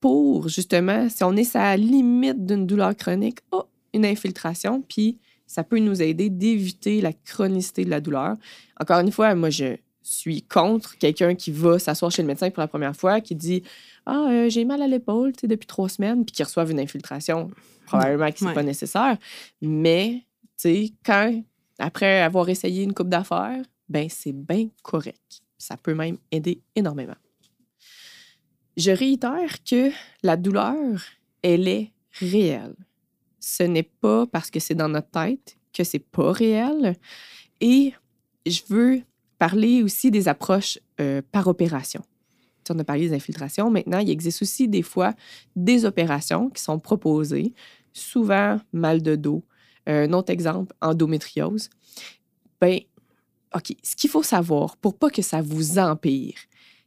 pour, 0.00 0.48
justement, 0.48 1.08
si 1.08 1.24
on 1.24 1.34
est 1.36 1.56
à 1.56 1.62
la 1.70 1.76
limite 1.76 2.44
d'une 2.44 2.66
douleur 2.66 2.94
chronique, 2.96 3.38
oh, 3.52 3.64
une 3.94 4.04
infiltration, 4.04 4.82
puis 4.82 5.18
ça 5.46 5.64
peut 5.64 5.78
nous 5.78 6.02
aider 6.02 6.28
d'éviter 6.28 7.00
la 7.00 7.12
chronicité 7.12 7.84
de 7.84 7.90
la 7.90 8.00
douleur. 8.00 8.36
Encore 8.80 9.00
une 9.00 9.12
fois, 9.12 9.34
moi, 9.34 9.50
je 9.50 9.76
suis 10.02 10.42
contre 10.42 10.96
quelqu'un 10.98 11.34
qui 11.34 11.50
va 11.50 11.78
s'asseoir 11.78 12.10
chez 12.12 12.22
le 12.22 12.28
médecin 12.28 12.50
pour 12.50 12.60
la 12.60 12.68
première 12.68 12.94
fois, 12.94 13.20
qui 13.20 13.34
dit 13.34 13.62
Ah, 14.04 14.28
euh, 14.30 14.48
j'ai 14.48 14.64
mal 14.64 14.82
à 14.82 14.86
l'épaule 14.86 15.32
depuis 15.42 15.66
trois 15.66 15.88
semaines, 15.88 16.24
puis 16.24 16.32
qui 16.32 16.42
reçoive 16.44 16.70
une 16.70 16.78
infiltration. 16.80 17.50
Probablement 17.86 18.30
que 18.30 18.38
c'est 18.38 18.44
Ouais. 18.46 18.54
pas 18.54 18.62
nécessaire. 18.62 19.16
Mais, 19.62 20.22
tu 20.58 20.68
sais, 20.68 20.92
quand, 21.04 21.42
après 21.78 22.22
avoir 22.22 22.48
essayé 22.48 22.82
une 22.82 22.94
coupe 22.94 23.08
d'affaires, 23.08 23.62
ben 23.88 24.08
c'est 24.08 24.32
bien 24.32 24.68
correct. 24.82 25.42
Ça 25.58 25.76
peut 25.76 25.94
même 25.94 26.18
aider 26.30 26.60
énormément. 26.74 27.16
Je 28.76 28.90
réitère 28.90 29.62
que 29.64 29.90
la 30.22 30.36
douleur, 30.36 31.00
elle 31.42 31.68
est 31.68 31.92
réelle. 32.12 32.76
Ce 33.40 33.62
n'est 33.62 33.82
pas 33.82 34.26
parce 34.26 34.50
que 34.50 34.60
c'est 34.60 34.74
dans 34.74 34.88
notre 34.88 35.10
tête 35.10 35.56
que 35.72 35.84
c'est 35.84 35.98
pas 35.98 36.32
réel. 36.32 36.96
Et 37.60 37.94
je 38.44 38.60
veux 38.68 39.02
parler 39.38 39.82
aussi 39.82 40.10
des 40.10 40.28
approches 40.28 40.78
euh, 41.00 41.22
par 41.32 41.46
opération. 41.46 42.02
On 42.68 42.78
a 42.78 42.84
parlé 42.84 43.08
des 43.08 43.14
infiltrations. 43.14 43.70
Maintenant, 43.70 43.98
il 44.00 44.10
existe 44.10 44.42
aussi 44.42 44.66
des 44.68 44.82
fois 44.82 45.14
des 45.54 45.84
opérations 45.84 46.50
qui 46.50 46.60
sont 46.60 46.80
proposées, 46.80 47.54
souvent 47.92 48.58
mal 48.72 49.02
de 49.02 49.14
dos. 49.14 49.44
Un 49.86 50.12
autre 50.12 50.30
exemple, 50.32 50.74
endométriose. 50.80 51.68
Ben, 52.60 52.80
OK, 53.54 53.74
ce 53.82 53.94
qu'il 53.96 54.10
faut 54.10 54.22
savoir 54.22 54.76
pour 54.76 54.96
pas 54.98 55.10
que 55.10 55.22
ça 55.22 55.40
vous 55.40 55.78
empire, 55.78 56.34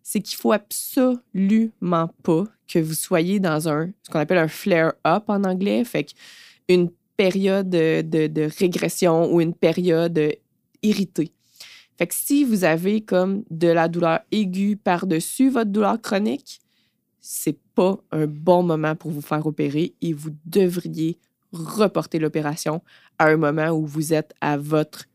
c'est 0.03 0.21
qu'il 0.21 0.37
faut 0.37 0.51
absolument 0.51 2.09
pas 2.23 2.43
que 2.67 2.79
vous 2.79 2.93
soyez 2.93 3.39
dans 3.39 3.69
un, 3.69 3.91
ce 4.03 4.11
qu'on 4.11 4.19
appelle 4.19 4.37
un 4.37 4.47
flare-up 4.47 5.23
en 5.27 5.43
anglais, 5.43 5.83
fait 5.83 6.13
une 6.67 6.89
période 7.17 7.69
de, 7.69 8.01
de- 8.01 8.27
de 8.27 8.49
régression 8.59 9.31
ou 9.33 9.41
une 9.41 9.53
période 9.53 10.19
irritée. 10.81 11.31
Fait 11.97 12.07
que 12.07 12.13
si 12.15 12.43
vous 12.45 12.63
avez 12.63 13.01
comme 13.01 13.43
de 13.49 13.67
la 13.67 13.87
douleur 13.89 14.21
aiguë 14.31 14.77
par-dessus 14.77 15.49
votre 15.49 15.69
douleur 15.71 16.01
chronique, 16.01 16.61
c'est 17.19 17.57
pas 17.75 17.97
un 18.11 18.25
bon 18.25 18.63
moment 18.63 18.95
pour 18.95 19.11
vous 19.11 19.21
faire 19.21 19.45
opérer 19.45 19.93
et 20.01 20.13
vous 20.13 20.29
devriez 20.45 21.17
reporter 21.51 22.19
l'opération 22.19 22.81
à 23.17 23.25
un 23.27 23.37
moment 23.37 23.69
où 23.69 23.85
vous 23.85 24.13
êtes 24.13 24.33
à 24.41 24.57
votre 24.57 25.05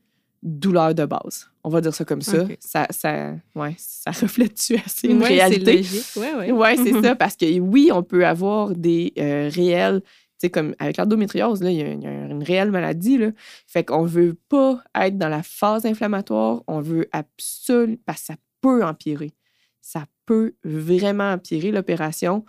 douleur 0.43 0.95
de 0.95 1.07
base. 1.07 1.49
On 1.63 1.71
va 1.71 1.81
dire 1.81 1.95
ça 1.95 2.05
comme 2.05 2.21
ça. 2.23 2.47
Ça, 2.61 2.87
ça, 2.91 3.33
ouais, 3.55 3.75
ça 3.79 4.11
reflète-tu 4.21 4.77
assez 4.77 5.09
une 5.09 5.23
Ouais, 5.23 5.29
réalité? 5.29 5.83
C'est 5.83 5.95
logique. 5.95 6.07
Ouais, 6.17 6.35
ouais. 6.35 6.53
Oui, 6.53 6.69
c'est 6.85 7.01
ça, 7.03 7.15
parce 7.15 7.37
que 7.37 7.59
oui, 7.61 7.91
on 7.93 8.03
peut 8.03 8.27
avoir 8.27 8.71
des 8.71 9.13
euh, 9.19 9.49
réels, 9.51 10.03
tu 10.03 10.09
sais, 10.39 10.51
comme 10.51 10.75
avec 10.79 10.99
l'endométriose, 10.99 11.63
là, 11.63 11.71
il 11.71 11.77
y, 11.79 11.83
a- 11.83 11.93
il 11.93 12.03
y 12.03 12.07
a 12.07 12.11
une 12.27 12.43
réelle 12.43 12.71
maladie, 12.71 13.17
là. 13.17 13.31
Fait 13.67 13.85
qu'on 13.85 14.05
veut 14.05 14.37
pas 14.49 14.83
être 14.95 15.17
dans 15.17 15.31
la 15.31 15.43
phase 15.43 15.87
inflammatoire, 15.87 16.63
on 16.67 16.81
veut 16.83 17.09
absolument, 17.13 17.97
parce 18.05 18.21
que 18.21 18.27
ça 18.27 18.35
peut 18.61 18.85
empirer. 18.85 19.33
Ça 19.81 20.05
peut 20.27 20.55
vraiment 20.65 21.33
empirer 21.33 21.71
l'opération. 21.71 22.45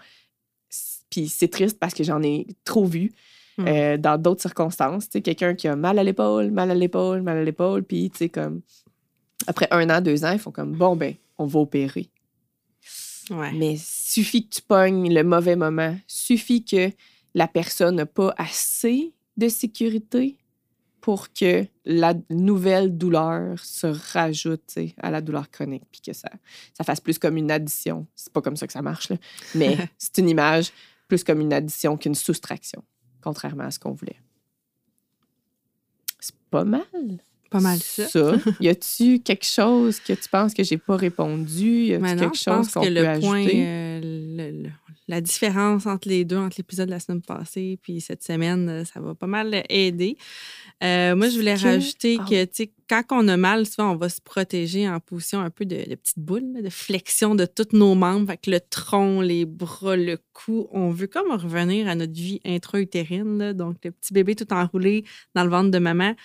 Puis 1.10 1.28
c'est 1.30 1.48
triste 1.48 1.80
parce 1.80 1.93
que 1.93 2.04
j'en 2.04 2.21
ai 2.24 2.48
trop 2.65 2.86
vu 2.86 3.12
Hmm. 3.57 3.67
euh, 3.67 3.97
dans 3.97 4.21
d'autres 4.21 4.41
circonstances. 4.41 5.05
Tu 5.05 5.13
sais, 5.13 5.21
quelqu'un 5.21 5.55
qui 5.55 5.67
a 5.67 5.75
mal 5.75 5.97
à 5.97 6.03
l'épaule, 6.03 6.51
mal 6.51 6.71
à 6.71 6.75
l'épaule, 6.75 7.21
mal 7.21 7.37
à 7.37 7.43
l'épaule, 7.43 7.83
puis, 7.83 8.09
tu 8.09 8.17
sais, 8.17 8.29
comme, 8.29 8.61
après 9.47 9.67
un 9.71 9.89
an, 9.89 10.01
deux 10.01 10.25
ans, 10.25 10.31
ils 10.31 10.39
font 10.39 10.51
comme, 10.51 10.73
bon, 10.73 10.95
ben, 10.95 11.15
on 11.37 11.45
va 11.45 11.59
opérer. 11.59 12.09
Ouais. 13.29 13.51
Mais 13.53 13.75
suffit 13.77 14.47
que 14.47 14.55
tu 14.55 14.61
pognes 14.61 15.13
le 15.13 15.23
mauvais 15.23 15.55
moment, 15.55 15.97
suffit 16.07 16.63
que 16.63 16.91
la 17.33 17.47
personne 17.47 17.95
n'a 17.95 18.05
pas 18.05 18.33
assez 18.37 19.13
de 19.37 19.47
sécurité 19.47 20.37
pour 21.01 21.31
que 21.31 21.65
la 21.85 22.15
nouvelle 22.31 22.97
douleur 22.97 23.59
se 23.59 23.87
rajoute 24.13 24.75
à 24.97 25.11
la 25.11 25.21
douleur 25.21 25.51
chronique, 25.51 25.83
puis 25.91 26.01
que 26.01 26.13
ça, 26.13 26.29
ça 26.73 26.83
fasse 26.83 26.99
plus 26.99 27.19
comme 27.19 27.37
une 27.37 27.51
addition. 27.51 28.07
C'est 28.15 28.33
pas 28.33 28.41
comme 28.41 28.55
ça 28.55 28.65
que 28.65 28.73
ça 28.73 28.81
marche, 28.81 29.09
là. 29.09 29.17
mais 29.53 29.77
c'est 29.97 30.17
une 30.17 30.29
image 30.29 30.71
plus 31.07 31.23
comme 31.23 31.41
une 31.41 31.53
addition 31.53 31.95
qu'une 31.97 32.15
soustraction, 32.15 32.83
contrairement 33.25 33.63
à 33.63 33.71
ce 33.71 33.79
qu'on 33.79 33.91
voulait. 33.91 34.21
C'est 36.19 36.35
pas 36.51 36.63
mal. 36.63 36.83
Pas 37.57 37.61
mal 37.61 37.79
ça. 37.79 38.33
Y 38.59 38.67
a-tu 38.69 39.19
quelque 39.19 39.45
chose 39.45 39.99
que 39.99 40.13
tu 40.13 40.29
penses 40.29 40.53
que 40.53 40.63
j'ai 40.63 40.77
pas 40.77 40.95
répondu? 40.97 41.85
Y 41.87 41.97
non, 41.97 42.15
quelque 42.15 42.37
je 42.37 42.43
chose 42.43 42.71
qu'on 42.71 42.81
que 42.81 42.87
peut 42.87 42.93
le 42.93 43.19
point, 43.21 43.45
euh, 43.47 44.01
le- 44.03 44.63
le- 44.63 44.69
la 45.07 45.21
différence 45.21 45.85
entre 45.85 46.09
les 46.09 46.25
deux, 46.25 46.37
entre 46.37 46.55
l'épisode 46.57 46.87
de 46.87 46.91
la 46.91 46.99
semaine 46.99 47.21
passée 47.21 47.77
puis 47.81 48.01
cette 48.01 48.23
semaine, 48.23 48.67
euh, 48.69 48.85
ça 48.85 48.99
va 48.99 49.13
pas 49.13 49.27
mal 49.27 49.63
aider. 49.69 50.17
Euh, 50.83 51.15
moi, 51.15 51.29
je 51.29 51.35
voulais 51.37 51.53
Que- 51.55 51.61
rajouter 51.61 52.17
ah. 52.19 52.25
que, 52.27 52.43
tu 52.45 52.49
sais, 52.53 52.71
quand 52.89 53.03
on 53.11 53.27
a 53.27 53.37
mal, 53.37 53.65
souvent, 53.67 53.91
on 53.91 53.95
va 53.95 54.09
se 54.09 54.19
protéger 54.21 54.89
en 54.89 54.99
position 54.99 55.39
un 55.41 55.49
peu 55.51 55.65
de, 55.65 55.75
de 55.75 55.95
petite 55.95 56.17
boule, 56.19 56.61
de 56.61 56.69
flexion 56.69 57.35
de 57.35 57.45
tous 57.45 57.75
nos 57.77 57.93
membres, 57.95 58.29
avec 58.29 58.47
le 58.47 58.59
tronc, 58.59 59.21
les 59.21 59.45
bras, 59.45 59.95
le 59.95 60.17
cou. 60.33 60.67
On 60.71 60.89
veut 60.89 61.07
comme 61.07 61.31
revenir 61.31 61.87
à 61.87 61.93
notre 61.95 62.13
vie 62.13 62.39
intra-utérine, 62.43 63.37
là. 63.37 63.53
donc 63.53 63.77
le 63.83 63.91
petit 63.91 64.11
bébé 64.13 64.35
tout 64.35 64.51
enroulé 64.53 65.03
dans 65.35 65.43
le 65.43 65.49
ventre 65.51 65.69
de 65.71 65.79
maman. 65.79 66.15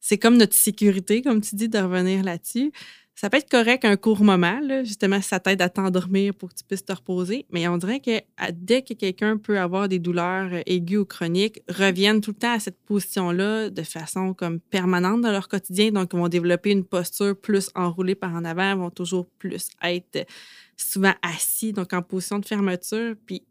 C'est 0.00 0.18
comme 0.18 0.36
notre 0.36 0.54
sécurité, 0.54 1.22
comme 1.22 1.40
tu 1.40 1.54
dis, 1.54 1.68
de 1.68 1.78
revenir 1.78 2.22
là-dessus. 2.22 2.72
Ça 3.20 3.28
peut 3.28 3.36
être 3.36 3.50
correct 3.50 3.84
un 3.84 3.98
court 3.98 4.24
moment, 4.24 4.60
là, 4.60 4.82
justement, 4.82 5.20
ça 5.20 5.38
t'aide 5.38 5.60
à 5.60 5.68
t'endormir 5.68 6.34
pour 6.34 6.48
que 6.48 6.54
tu 6.54 6.64
puisses 6.64 6.86
te 6.86 6.92
reposer. 6.92 7.44
Mais 7.50 7.68
on 7.68 7.76
dirait 7.76 8.00
que 8.00 8.18
dès 8.52 8.80
que 8.80 8.94
quelqu'un 8.94 9.36
peut 9.36 9.58
avoir 9.58 9.90
des 9.90 9.98
douleurs 9.98 10.48
euh, 10.50 10.62
aiguës 10.64 11.00
ou 11.00 11.04
chroniques, 11.04 11.60
reviennent 11.68 12.22
tout 12.22 12.30
le 12.30 12.38
temps 12.38 12.54
à 12.54 12.60
cette 12.60 12.80
position-là 12.86 13.68
de 13.68 13.82
façon 13.82 14.32
comme 14.32 14.58
permanente 14.58 15.20
dans 15.20 15.32
leur 15.32 15.48
quotidien. 15.48 15.90
Donc, 15.90 16.12
ils 16.14 16.18
vont 16.18 16.28
développer 16.28 16.70
une 16.70 16.84
posture 16.84 17.38
plus 17.38 17.68
enroulée 17.74 18.14
par 18.14 18.34
en 18.34 18.42
avant, 18.42 18.74
vont 18.76 18.90
toujours 18.90 19.26
plus 19.38 19.68
être 19.82 20.16
euh, 20.16 20.24
souvent 20.78 21.12
assis, 21.20 21.74
donc 21.74 21.92
en 21.92 22.00
position 22.00 22.38
de 22.38 22.46
fermeture. 22.46 23.16
Puis 23.26 23.42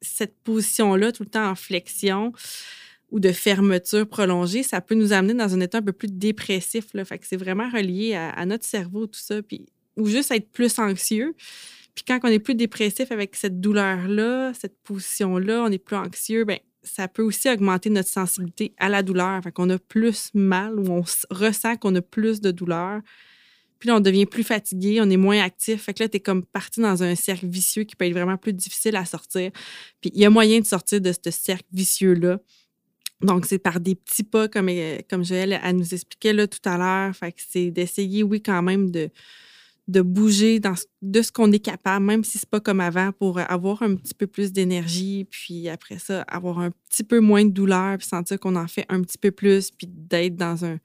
cette 0.00 0.34
position-là, 0.44 1.12
tout 1.12 1.24
le 1.24 1.28
temps 1.28 1.50
en 1.50 1.54
flexion, 1.54 2.32
ou 3.10 3.20
de 3.20 3.32
fermeture 3.32 4.08
prolongée, 4.08 4.62
ça 4.62 4.80
peut 4.80 4.94
nous 4.94 5.12
amener 5.12 5.34
dans 5.34 5.54
un 5.54 5.60
état 5.60 5.78
un 5.78 5.82
peu 5.82 5.92
plus 5.92 6.08
dépressif. 6.08 6.86
Là. 6.94 7.04
Fait 7.04 7.18
que 7.18 7.26
c'est 7.26 7.36
vraiment 7.36 7.68
relié 7.68 8.14
à, 8.14 8.46
notre 8.46 8.64
cerveau, 8.64 9.06
tout 9.06 9.20
ça. 9.20 9.42
Puis, 9.42 9.66
ou 9.96 10.06
juste 10.06 10.30
être 10.30 10.50
plus 10.50 10.78
anxieux. 10.78 11.34
Puis 11.94 12.04
quand 12.06 12.20
on 12.22 12.28
est 12.28 12.38
plus 12.38 12.54
dépressif 12.54 13.10
avec 13.10 13.34
cette 13.34 13.60
douleur-là, 13.60 14.52
cette 14.54 14.78
position-là, 14.82 15.64
on 15.66 15.72
est 15.72 15.78
plus 15.78 15.96
anxieux, 15.96 16.44
ben 16.44 16.58
ça 16.82 17.08
peut 17.08 17.22
aussi 17.22 17.50
augmenter 17.50 17.90
notre 17.90 18.08
sensibilité 18.08 18.74
à 18.78 18.88
la 18.88 19.02
douleur. 19.02 19.42
Fait 19.42 19.52
qu'on 19.52 19.68
a 19.70 19.78
plus 19.78 20.30
mal 20.34 20.78
ou 20.78 20.88
on 20.90 21.04
ressent 21.30 21.76
qu'on 21.76 21.94
a 21.94 22.00
plus 22.00 22.40
de 22.40 22.50
douleur. 22.50 23.02
Puis 23.80 23.88
là, 23.88 23.96
on 23.96 24.00
devient 24.00 24.26
plus 24.26 24.44
fatigué, 24.44 25.00
on 25.00 25.08
est 25.08 25.16
moins 25.16 25.40
actif. 25.40 25.84
Fait 25.84 25.94
que 25.94 26.02
là, 26.02 26.08
tu 26.08 26.18
es 26.18 26.20
comme 26.20 26.44
parti 26.44 26.80
dans 26.80 27.02
un 27.02 27.14
cercle 27.14 27.46
vicieux 27.46 27.84
qui 27.84 27.96
peut 27.96 28.04
être 28.04 28.12
vraiment 28.12 28.36
plus 28.36 28.52
difficile 28.52 28.94
à 28.94 29.06
sortir. 29.06 29.50
Puis 30.02 30.10
il 30.14 30.20
y 30.20 30.26
a 30.26 30.30
moyen 30.30 30.60
de 30.60 30.66
sortir 30.66 31.00
de 31.00 31.12
ce 31.12 31.30
cercle 31.30 31.66
vicieux-là. 31.72 32.40
Donc, 33.22 33.46
c'est 33.46 33.58
par 33.58 33.80
des 33.80 33.94
petits 33.94 34.24
pas, 34.24 34.48
comme, 34.48 34.68
euh, 34.70 34.98
comme 35.08 35.24
Joël 35.24 35.60
nous 35.74 35.94
expliquait 35.94 36.32
là, 36.32 36.46
tout 36.46 36.66
à 36.68 36.78
l'heure. 36.78 37.14
Fait 37.14 37.32
que 37.32 37.40
c'est 37.46 37.70
d'essayer, 37.70 38.22
oui, 38.22 38.42
quand 38.42 38.62
même, 38.62 38.90
de, 38.90 39.10
de 39.88 40.00
bouger 40.00 40.60
dans, 40.60 40.74
de 41.02 41.20
ce 41.20 41.32
qu'on 41.32 41.52
est 41.52 41.58
capable, 41.58 42.06
même 42.06 42.24
si 42.24 42.38
c'est 42.38 42.48
pas 42.48 42.60
comme 42.60 42.80
avant, 42.80 43.12
pour 43.12 43.38
avoir 43.38 43.82
un 43.82 43.96
petit 43.96 44.14
peu 44.14 44.26
plus 44.26 44.52
d'énergie, 44.52 45.26
puis 45.30 45.68
après 45.68 45.98
ça, 45.98 46.22
avoir 46.22 46.60
un 46.60 46.70
petit 46.88 47.04
peu 47.04 47.20
moins 47.20 47.44
de 47.44 47.50
douleur, 47.50 47.98
puis 47.98 48.06
sentir 48.06 48.38
qu'on 48.38 48.56
en 48.56 48.68
fait 48.68 48.86
un 48.88 49.02
petit 49.02 49.18
peu 49.18 49.30
plus, 49.30 49.70
puis 49.70 49.86
d'être 49.88 50.36
dans 50.36 50.64
un... 50.64 50.78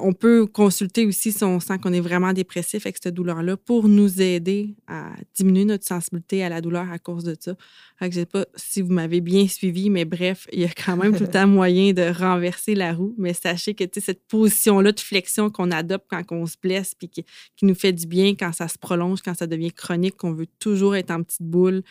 On 0.00 0.12
peut 0.12 0.46
consulter 0.46 1.06
aussi 1.06 1.32
si 1.32 1.44
on 1.44 1.60
sent 1.60 1.78
qu'on 1.78 1.92
est 1.92 2.00
vraiment 2.00 2.32
dépressif 2.32 2.86
avec 2.86 2.98
cette 3.02 3.14
douleur-là 3.14 3.56
pour 3.56 3.88
nous 3.88 4.20
aider 4.20 4.74
à 4.86 5.10
diminuer 5.34 5.64
notre 5.64 5.86
sensibilité 5.86 6.44
à 6.44 6.48
la 6.48 6.60
douleur 6.60 6.90
à 6.90 6.98
cause 6.98 7.24
de 7.24 7.36
ça. 7.38 7.54
Je 8.00 8.10
sais 8.10 8.26
pas 8.26 8.46
si 8.56 8.82
vous 8.82 8.92
m'avez 8.92 9.20
bien 9.20 9.46
suivi, 9.48 9.90
mais 9.90 10.04
bref, 10.04 10.46
il 10.52 10.60
y 10.60 10.64
a 10.64 10.68
quand 10.68 10.96
même 10.96 11.16
tout 11.16 11.24
le 11.24 11.30
temps 11.30 11.46
moyen 11.46 11.92
de 11.92 12.02
renverser 12.02 12.74
la 12.74 12.92
roue. 12.92 13.14
Mais 13.18 13.34
sachez 13.34 13.74
que 13.74 13.84
cette 14.00 14.26
position-là 14.26 14.92
de 14.92 15.00
flexion 15.00 15.50
qu'on 15.50 15.70
adopte 15.70 16.06
quand 16.08 16.22
on 16.30 16.46
se 16.46 16.56
blesse, 16.60 16.94
puis 16.94 17.08
qui, 17.08 17.24
qui 17.56 17.64
nous 17.64 17.74
fait 17.74 17.92
du 17.92 18.06
bien 18.06 18.34
quand 18.34 18.52
ça 18.52 18.68
se 18.68 18.78
prolonge, 18.78 19.20
quand 19.22 19.34
ça 19.34 19.46
devient 19.46 19.72
chronique, 19.72 20.16
qu'on 20.16 20.32
veut 20.32 20.48
toujours 20.58 20.96
être 20.96 21.10
en 21.10 21.22
petite 21.22 21.42
boule, 21.42 21.82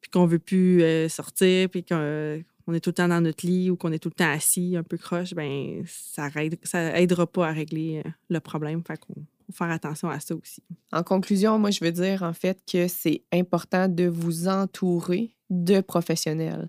puis 0.00 0.10
qu'on 0.10 0.26
veut 0.26 0.38
plus 0.38 0.82
euh, 0.82 1.08
sortir, 1.08 1.68
puis 1.68 1.84
qu'on 1.84 2.42
on 2.66 2.74
est 2.74 2.80
tout 2.80 2.90
le 2.90 2.94
temps 2.94 3.08
dans 3.08 3.20
notre 3.20 3.46
lit 3.46 3.70
ou 3.70 3.76
qu'on 3.76 3.92
est 3.92 3.98
tout 3.98 4.08
le 4.10 4.14
temps 4.14 4.30
assis, 4.30 4.76
un 4.76 4.82
peu 4.82 4.96
croche, 4.96 5.34
ben 5.34 5.82
ça 5.86 6.28
aide, 6.36 6.58
ça 6.62 6.98
aidera 7.00 7.26
pas 7.26 7.48
à 7.48 7.52
régler 7.52 8.02
euh, 8.04 8.10
le 8.28 8.40
problème. 8.40 8.82
Fait 8.86 8.98
qu'on 8.98 9.14
faut 9.14 9.52
faire 9.52 9.70
attention 9.70 10.08
à 10.08 10.20
ça 10.20 10.34
aussi. 10.34 10.62
En 10.92 11.02
conclusion, 11.02 11.58
moi, 11.58 11.70
je 11.70 11.84
veux 11.84 11.92
dire 11.92 12.22
en 12.22 12.32
fait 12.32 12.60
que 12.70 12.88
c'est 12.88 13.22
important 13.32 13.88
de 13.88 14.04
vous 14.04 14.48
entourer 14.48 15.34
de 15.50 15.80
professionnels. 15.80 16.68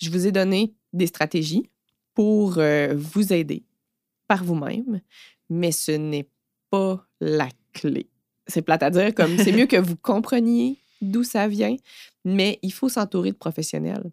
Je 0.00 0.10
vous 0.10 0.26
ai 0.26 0.32
donné 0.32 0.74
des 0.92 1.06
stratégies 1.06 1.68
pour 2.14 2.58
euh, 2.58 2.94
vous 2.96 3.32
aider 3.32 3.64
par 4.28 4.44
vous-même, 4.44 5.00
mais 5.48 5.72
ce 5.72 5.92
n'est 5.92 6.28
pas 6.70 7.04
la 7.20 7.48
clé. 7.72 8.08
C'est 8.46 8.62
plate 8.62 8.82
à 8.82 8.90
dire, 8.90 9.14
comme 9.14 9.36
c'est 9.44 9.52
mieux 9.52 9.66
que 9.66 9.76
vous 9.76 9.96
compreniez 9.96 10.78
d'où 11.00 11.24
ça 11.24 11.48
vient, 11.48 11.76
mais 12.24 12.58
il 12.62 12.72
faut 12.72 12.88
s'entourer 12.88 13.32
de 13.32 13.36
professionnels. 13.36 14.10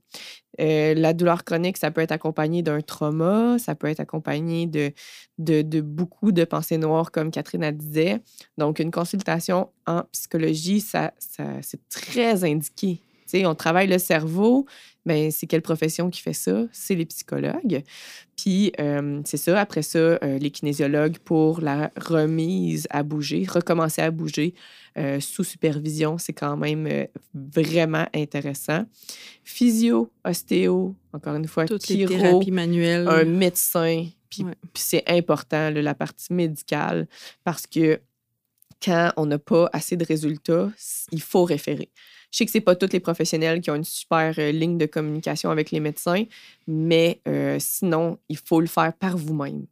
Euh, 0.59 0.93
la 0.93 1.13
douleur 1.13 1.43
chronique, 1.43 1.77
ça 1.77 1.91
peut 1.91 2.01
être 2.01 2.11
accompagné 2.11 2.63
d'un 2.63 2.81
trauma, 2.81 3.57
ça 3.59 3.75
peut 3.75 3.87
être 3.87 3.99
accompagné 3.99 4.65
de, 4.67 5.81
beaucoup 5.81 6.31
de 6.31 6.45
pensées 6.45 6.77
noires, 6.77 7.11
comme 7.11 7.31
Catherine 7.31 7.63
a 7.63 7.71
disait. 7.71 8.21
Donc, 8.57 8.79
une 8.79 8.91
consultation 8.91 9.69
en 9.85 10.03
psychologie, 10.11 10.81
ça, 10.81 11.13
ça, 11.19 11.43
c'est 11.61 11.87
très 11.89 12.43
indiqué. 12.43 13.01
Sais, 13.27 13.45
on 13.45 13.55
travaille 13.55 13.87
le 13.87 13.97
cerveau, 13.99 14.65
mais 15.05 15.31
c'est 15.31 15.47
quelle 15.47 15.61
profession 15.61 16.09
qui 16.09 16.21
fait 16.21 16.33
ça? 16.33 16.65
C'est 16.71 16.95
les 16.95 17.05
psychologues. 17.05 17.83
Puis, 18.35 18.71
euh, 18.79 19.21
c'est 19.25 19.37
ça. 19.37 19.59
Après 19.59 19.81
ça, 19.81 19.97
euh, 19.99 20.37
les 20.37 20.51
kinésiologues 20.51 21.17
pour 21.19 21.61
la 21.61 21.91
remise 21.97 22.87
à 22.89 23.03
bouger, 23.03 23.45
recommencer 23.47 24.01
à 24.01 24.11
bouger 24.11 24.53
euh, 24.97 25.19
sous 25.19 25.43
supervision, 25.43 26.17
c'est 26.17 26.33
quand 26.33 26.57
même 26.57 27.07
vraiment 27.33 28.05
intéressant. 28.13 28.85
Physio, 29.43 30.11
ostéo, 30.25 30.95
encore 31.13 31.35
une 31.35 31.47
fois, 31.47 31.65
Toutes 31.65 31.87
les 31.87 32.05
thérapies 32.05 32.51
manuelles. 32.51 33.07
un 33.07 33.23
médecin. 33.25 34.05
Puis, 34.29 34.43
Ouais. 34.43 34.51
puis 34.73 34.83
c'est 34.83 35.03
important, 35.07 35.69
là, 35.69 35.81
la 35.81 35.95
partie 35.95 36.33
médicale, 36.33 37.07
parce 37.43 37.65
que 37.65 37.99
quand 38.83 39.11
on 39.17 39.25
n'a 39.25 39.39
pas 39.39 39.69
assez 39.73 39.95
de 39.97 40.05
résultats, 40.05 40.69
il 41.11 41.21
faut 41.21 41.45
référer. 41.45 41.89
Je 42.31 42.37
sais 42.37 42.45
que 42.45 42.51
c'est 42.51 42.61
pas 42.61 42.75
tous 42.75 42.91
les 42.91 42.99
professionnels 42.99 43.61
qui 43.61 43.71
ont 43.71 43.75
une 43.75 43.83
super 43.83 44.33
euh, 44.37 44.51
ligne 44.51 44.77
de 44.77 44.85
communication 44.85 45.49
avec 45.49 45.71
les 45.71 45.79
médecins, 45.79 46.23
mais 46.67 47.19
euh, 47.27 47.57
sinon, 47.59 48.17
il 48.29 48.37
faut 48.37 48.59
le 48.59 48.67
faire 48.67 48.93
par 48.93 49.17
vous-même. 49.17 49.65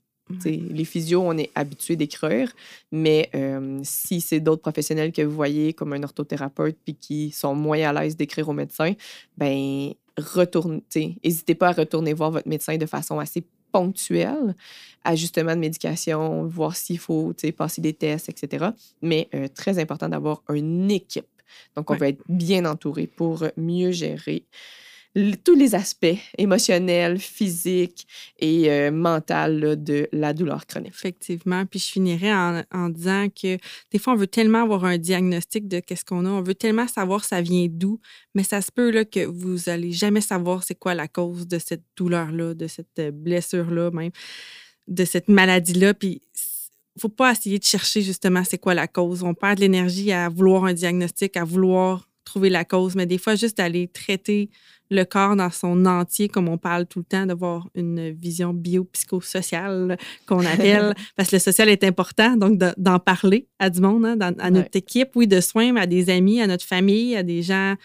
Les 0.44 0.86
physios, 0.86 1.22
on 1.24 1.38
est 1.38 1.52
habitué 1.54 1.96
d'écrire, 1.96 2.52
mais 2.91 3.30
euh, 3.36 3.80
si 3.84 4.22
c'est 4.22 4.39
d'autres 4.39 4.63
professionnels 4.63 5.12
que 5.12 5.22
vous 5.22 5.36
voyez, 5.36 5.74
comme 5.74 5.94
un 5.94 6.02
orthothérapeute, 6.02 6.78
puis 6.84 6.96
qui 6.96 7.30
sont 7.30 7.54
moins 7.54 7.80
à 7.82 7.94
l'aise 7.94 8.18
d'écrire 8.18 8.50
au 8.50 8.54
médecin, 8.54 8.94
ben 9.38 9.94
retourne, 10.18 10.82
tu 10.89 11.02
sais, 11.02 11.15
n'hésitez 11.24 11.54
pas 11.54 11.70
à 11.70 11.72
retourner 11.74 12.13
voir 12.13 12.32
votre 12.32 12.48
médecin 12.48 12.78
de 12.78 12.86
façon 12.88 13.20
assez 13.20 13.46
ponctuelle, 13.72 14.56
ajustement 15.04 15.54
de 15.54 15.60
médication, 15.60 16.48
voir 16.48 16.76
s'il 16.76 16.98
faut 16.98 17.34
passer 17.58 17.82
des 17.82 17.94
tests, 17.94 18.30
etc. 18.30 18.68
Mais 19.02 19.28
euh, 19.36 19.48
très 19.54 19.80
important 19.80 20.10
d'avoir 20.10 20.41
une 20.50 20.89
équipe. 20.89 21.28
Donc, 21.76 21.92
on 21.92 21.96
Ouais. 21.96 22.10
être 22.10 22.24
bien 22.28 22.66
entouré 22.66 23.08
pour 23.08 23.46
mieux 23.58 23.92
gérer 23.92 24.46
tous 25.46 25.56
les 25.56 25.76
aspects 25.76 26.18
émotionnels, 26.38 27.20
physiques 27.20 28.06
et 28.38 28.70
euh, 28.70 28.92
là, 28.92 29.76
de 29.76 30.10
la 30.12 30.34
douleur 30.34 30.66
chronique. 30.66 30.90
Effectivement. 30.94 31.66
Puis 31.66 31.80
je 31.80 31.92
finirais 31.92 32.34
en, 32.34 32.64
en 32.74 32.90
disant 32.90 33.28
que 33.30 33.58
des 33.92 33.98
fois, 34.00 34.14
on 34.14 34.18
veut 34.18 34.28
tellement 34.28 34.64
avoir 34.64 34.84
un 34.84 34.98
diagnostic 34.98 35.68
de 35.70 35.80
qu'est-ce 35.80 36.04
qu'on 36.04 36.26
a, 36.26 36.30
on 36.30 36.42
veut 36.42 36.56
tellement 36.56 36.88
savoir 36.88 37.24
ça 37.24 37.42
vient 37.42 37.68
d'où, 37.70 38.00
mais 38.34 38.44
ça 38.44 38.62
se 38.62 38.72
peut 38.74 38.92
là, 38.92 39.06
que 39.06 39.26
vous 39.26 39.70
allez 39.70 39.94
jamais 39.94 40.22
savoir 40.22 40.64
c'est 40.64 40.76
quoi 40.76 40.94
la 40.96 41.08
cause 41.08 41.48
de 41.48 41.60
cette 41.60 41.84
douleur-là, 41.96 42.54
de 42.54 42.68
cette 42.68 43.00
euh, 43.00 43.12
blessure-là 43.12 43.92
même, 43.92 44.12
de 44.90 45.06
cette 45.06 45.30
maladie-là. 45.30 45.94
Puis 45.94 46.22
faut 47.00 47.10
pas 47.10 47.32
essayer 47.32 47.60
de 47.60 47.64
chercher 47.64 48.02
justement 48.02 48.44
c'est 48.44 48.58
quoi 48.58 48.74
la 48.74 48.88
cause. 48.88 49.24
On 49.24 49.34
perd 49.34 49.56
de 49.58 49.62
l'énergie 49.62 50.12
à 50.12 50.30
vouloir 50.30 50.66
un 50.66 50.74
diagnostic, 50.74 51.36
à 51.38 51.44
vouloir 51.44 52.08
trouver 52.24 52.50
la 52.50 52.66
cause, 52.66 52.96
mais 52.96 53.06
des 53.06 53.18
fois, 53.20 53.36
juste 53.36 53.58
d'aller 53.58 53.88
traiter 53.88 54.50
le 54.90 55.04
corps 55.04 55.36
dans 55.36 55.50
son 55.52 55.86
entier, 55.86 56.28
comme 56.28 56.48
on 56.48 56.58
parle 56.58 56.86
tout 56.88 57.00
le 57.00 57.06
temps, 57.06 57.26
d'avoir 57.26 57.68
une 57.76 58.12
vision 58.12 58.54
biopsychosociale 59.10 59.98
qu'on 60.28 60.46
appelle, 60.46 60.94
parce 61.16 61.30
que 61.30 61.36
le 61.36 61.40
social 61.40 61.70
est 61.70 61.84
important, 61.84 62.36
donc 62.36 62.58
de- 62.58 62.74
d'en 62.78 63.00
parler 63.00 63.48
à 63.60 63.70
du 63.70 63.82
monde, 63.82 64.06
hein, 64.06 64.16
dans- 64.16 64.36
à 64.40 64.50
notre 64.50 64.70
Ouais. 64.74 64.80
équipe, 64.80 65.10
oui, 65.16 65.28
de 65.28 65.42
soins, 65.42 65.72
mais 65.74 65.82
à 65.82 65.88
des 65.88 66.10
amis, 66.10 66.42
à 66.42 66.48
notre 66.48 66.66
famille, 66.66 67.16
à 67.16 67.24
des 67.24 67.42
gens 67.42 67.76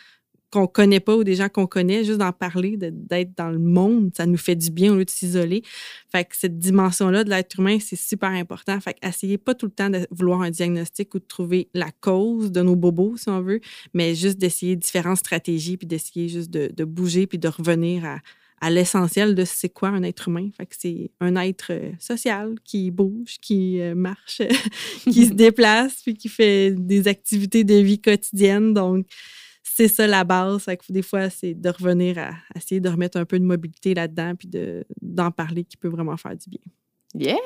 qu'on 0.51 0.67
connaît 0.67 1.01
pas 1.01 1.17
ou 1.17 1.25
des 1.25 1.37
gens 1.37 1.49
qu'on 1.49 1.67
connaît, 1.67 2.05
juste 2.05 2.19
d'en 2.19 2.33
parler, 2.33 2.77
d'être 2.77 3.37
dans 3.37 3.51
le 3.51 3.59
monde, 3.59 4.11
ça 4.17 4.27
nous 4.27 4.37
fait 4.37 4.57
du 4.57 4.71
bien 4.71 4.93
au 4.93 4.97
lieu 4.97 5.05
de 5.05 5.11
s'isoler. 5.11 5.63
Fait 6.11 6.25
que 6.25 6.37
cette 6.37 6.59
dimension-là 6.59 7.25
de 7.25 7.31
l'être 7.31 7.59
humain, 7.59 7.79
c'est 7.81 7.97
super 7.97 8.31
important. 8.31 8.79
Fait 8.81 8.97
essayez 9.03 9.39
pas 9.39 9.55
tout 9.55 9.67
le 9.67 9.73
temps 9.73 9.91
de 9.91 10.07
vouloir 10.11 10.43
un 10.43 10.51
diagnostic 10.51 11.15
ou 11.15 11.19
de 11.19 11.25
trouver 11.25 11.69
la 11.75 11.91
cause 12.01 12.51
de 12.51 12.63
nos 12.63 12.77
bobos, 12.77 13.17
si 13.17 13.29
on 13.29 13.41
veut, 13.41 13.61
mais 13.95 14.15
juste 14.15 14.39
d'essayer 14.39 14.77
différentes 14.77 15.19
stratégies 15.19 15.77
puis 15.77 15.87
d'essayer 15.87 16.29
juste 16.29 16.51
de, 16.51 16.71
de, 16.75 16.85
bouger 16.85 17.27
puis 17.27 17.39
de 17.39 17.49
revenir 17.49 18.05
à, 18.05 18.19
à 18.61 18.71
l'essentiel 18.71 19.35
de 19.35 19.45
c'est 19.45 19.69
quoi 19.69 19.89
un 19.89 20.03
être 20.03 20.29
humain. 20.29 20.51
Fait 20.57 20.67
que 20.67 20.75
c'est 20.79 21.11
un 21.21 21.37
être 21.37 21.69
euh, 21.71 21.93
social 21.99 22.55
qui 22.65 22.91
bouge, 22.91 23.39
qui 23.41 23.81
euh, 23.81 23.95
marche, 23.95 24.43
qui 25.05 25.27
se 25.27 25.33
déplace, 25.35 26.03
puis 26.03 26.15
qui 26.15 26.29
fait 26.29 26.73
des 26.73 27.09
activités 27.09 27.65
de 27.65 27.75
vie 27.75 28.01
quotidienne. 28.01 28.75
Donc, 28.75 29.07
c'est 29.75 29.89
ça 29.89 30.07
la 30.07 30.25
base. 30.25 30.65
Fait 30.65 30.77
que 30.77 30.85
des 30.91 31.03
fois, 31.03 31.31
c'est 31.31 31.55
de 31.55 31.69
revenir 31.69 32.19
à, 32.19 32.31
essayer 32.57 32.81
de 32.81 32.89
remettre 32.89 33.19
un 33.19 33.25
peu 33.25 33.39
de 33.39 33.45
mobilité 33.45 33.95
là-dedans, 33.95 34.35
puis 34.37 34.49
d'en 35.01 35.31
parler 35.31 35.65
qui 35.65 35.77
peut 35.77 35.89
vraiment 35.89 36.17
faire 36.17 36.37
du 36.37 36.49
bien. 36.49 36.61
Yeah! 37.15 37.37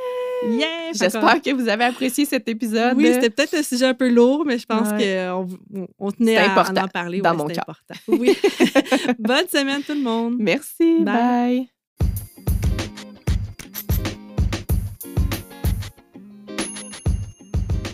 Yeah! 0.47 0.93
J'espère 0.93 1.41
que 1.41 1.53
vous 1.53 1.69
avez 1.69 1.85
apprécié 1.85 2.25
cet 2.25 2.49
épisode. 2.49 2.97
Oui, 2.97 3.07
c'était 3.13 3.31
peut-être 3.31 3.55
un 3.55 3.63
sujet 3.63 3.87
un 3.87 3.95
peu 3.95 4.11
lourd, 4.11 4.45
mais 4.45 4.59
je 4.59 4.67
pense 4.67 4.89
qu'on 4.91 5.49
on 5.99 6.13
tenait 6.13 6.37
à, 6.37 6.61
en 6.61 6.89
parler. 6.89 7.21
Dans 7.21 7.35
mon 7.35 7.47
cas. 7.47 7.63
important. 7.63 7.95
Oui. 8.09 8.37
Bonne 9.19 9.49
semaine 9.49 9.83
tout 9.83 9.95
le 9.95 10.03
monde. 10.03 10.37
Merci. 10.39 11.03
bye. 11.03 11.69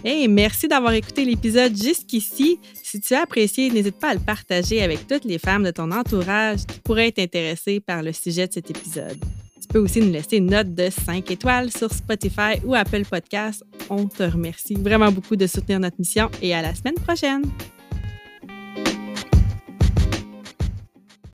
Hey, 0.03 0.29
merci 0.29 0.67
d'avoir 0.67 0.95
écouté 0.95 1.27
l'épisode 1.27 1.77
jusqu'ici. 1.77 2.59
Si 2.83 3.01
tu 3.01 3.13
as 3.13 3.21
apprécié, 3.23 3.71
n'hésite 3.71 3.99
pas 3.99 4.09
à 4.09 4.15
le 4.15 4.21
partager 4.21 4.83
avec 4.83 5.07
toutes 5.07 5.27
les 5.27 5.39
femmes 5.39 5.63
de 5.63 5.71
ton 5.71 5.91
entourage 5.93 6.65
qui 6.65 6.81
pourraient 6.81 7.09
être 7.09 7.19
intéressées 7.19 7.81
par 7.81 8.03
le 8.03 8.13
sujet 8.15 8.47
de 8.47 8.53
cet 8.55 8.71
épisode. 8.71 9.19
Tu 9.61 9.69
peux 9.69 9.79
aussi 9.79 10.01
nous 10.01 10.11
laisser 10.11 10.39
une 10.39 10.51
note 10.51 10.75
de 10.75 10.89
5 10.89 11.31
étoiles 11.31 11.71
sur 11.71 11.93
Spotify 11.93 12.59
ou 12.65 12.75
Apple 12.75 13.05
Podcasts. 13.05 13.63
On 13.91 14.07
te 14.07 14.23
remercie 14.23 14.75
vraiment 14.75 15.13
beaucoup 15.13 15.37
de 15.37 15.47
soutenir 15.47 15.79
notre 15.81 15.97
mission 15.99 16.31
et 16.41 16.55
à 16.55 16.63
la 16.63 16.75
semaine 16.75 16.95
prochaine. 16.95 17.43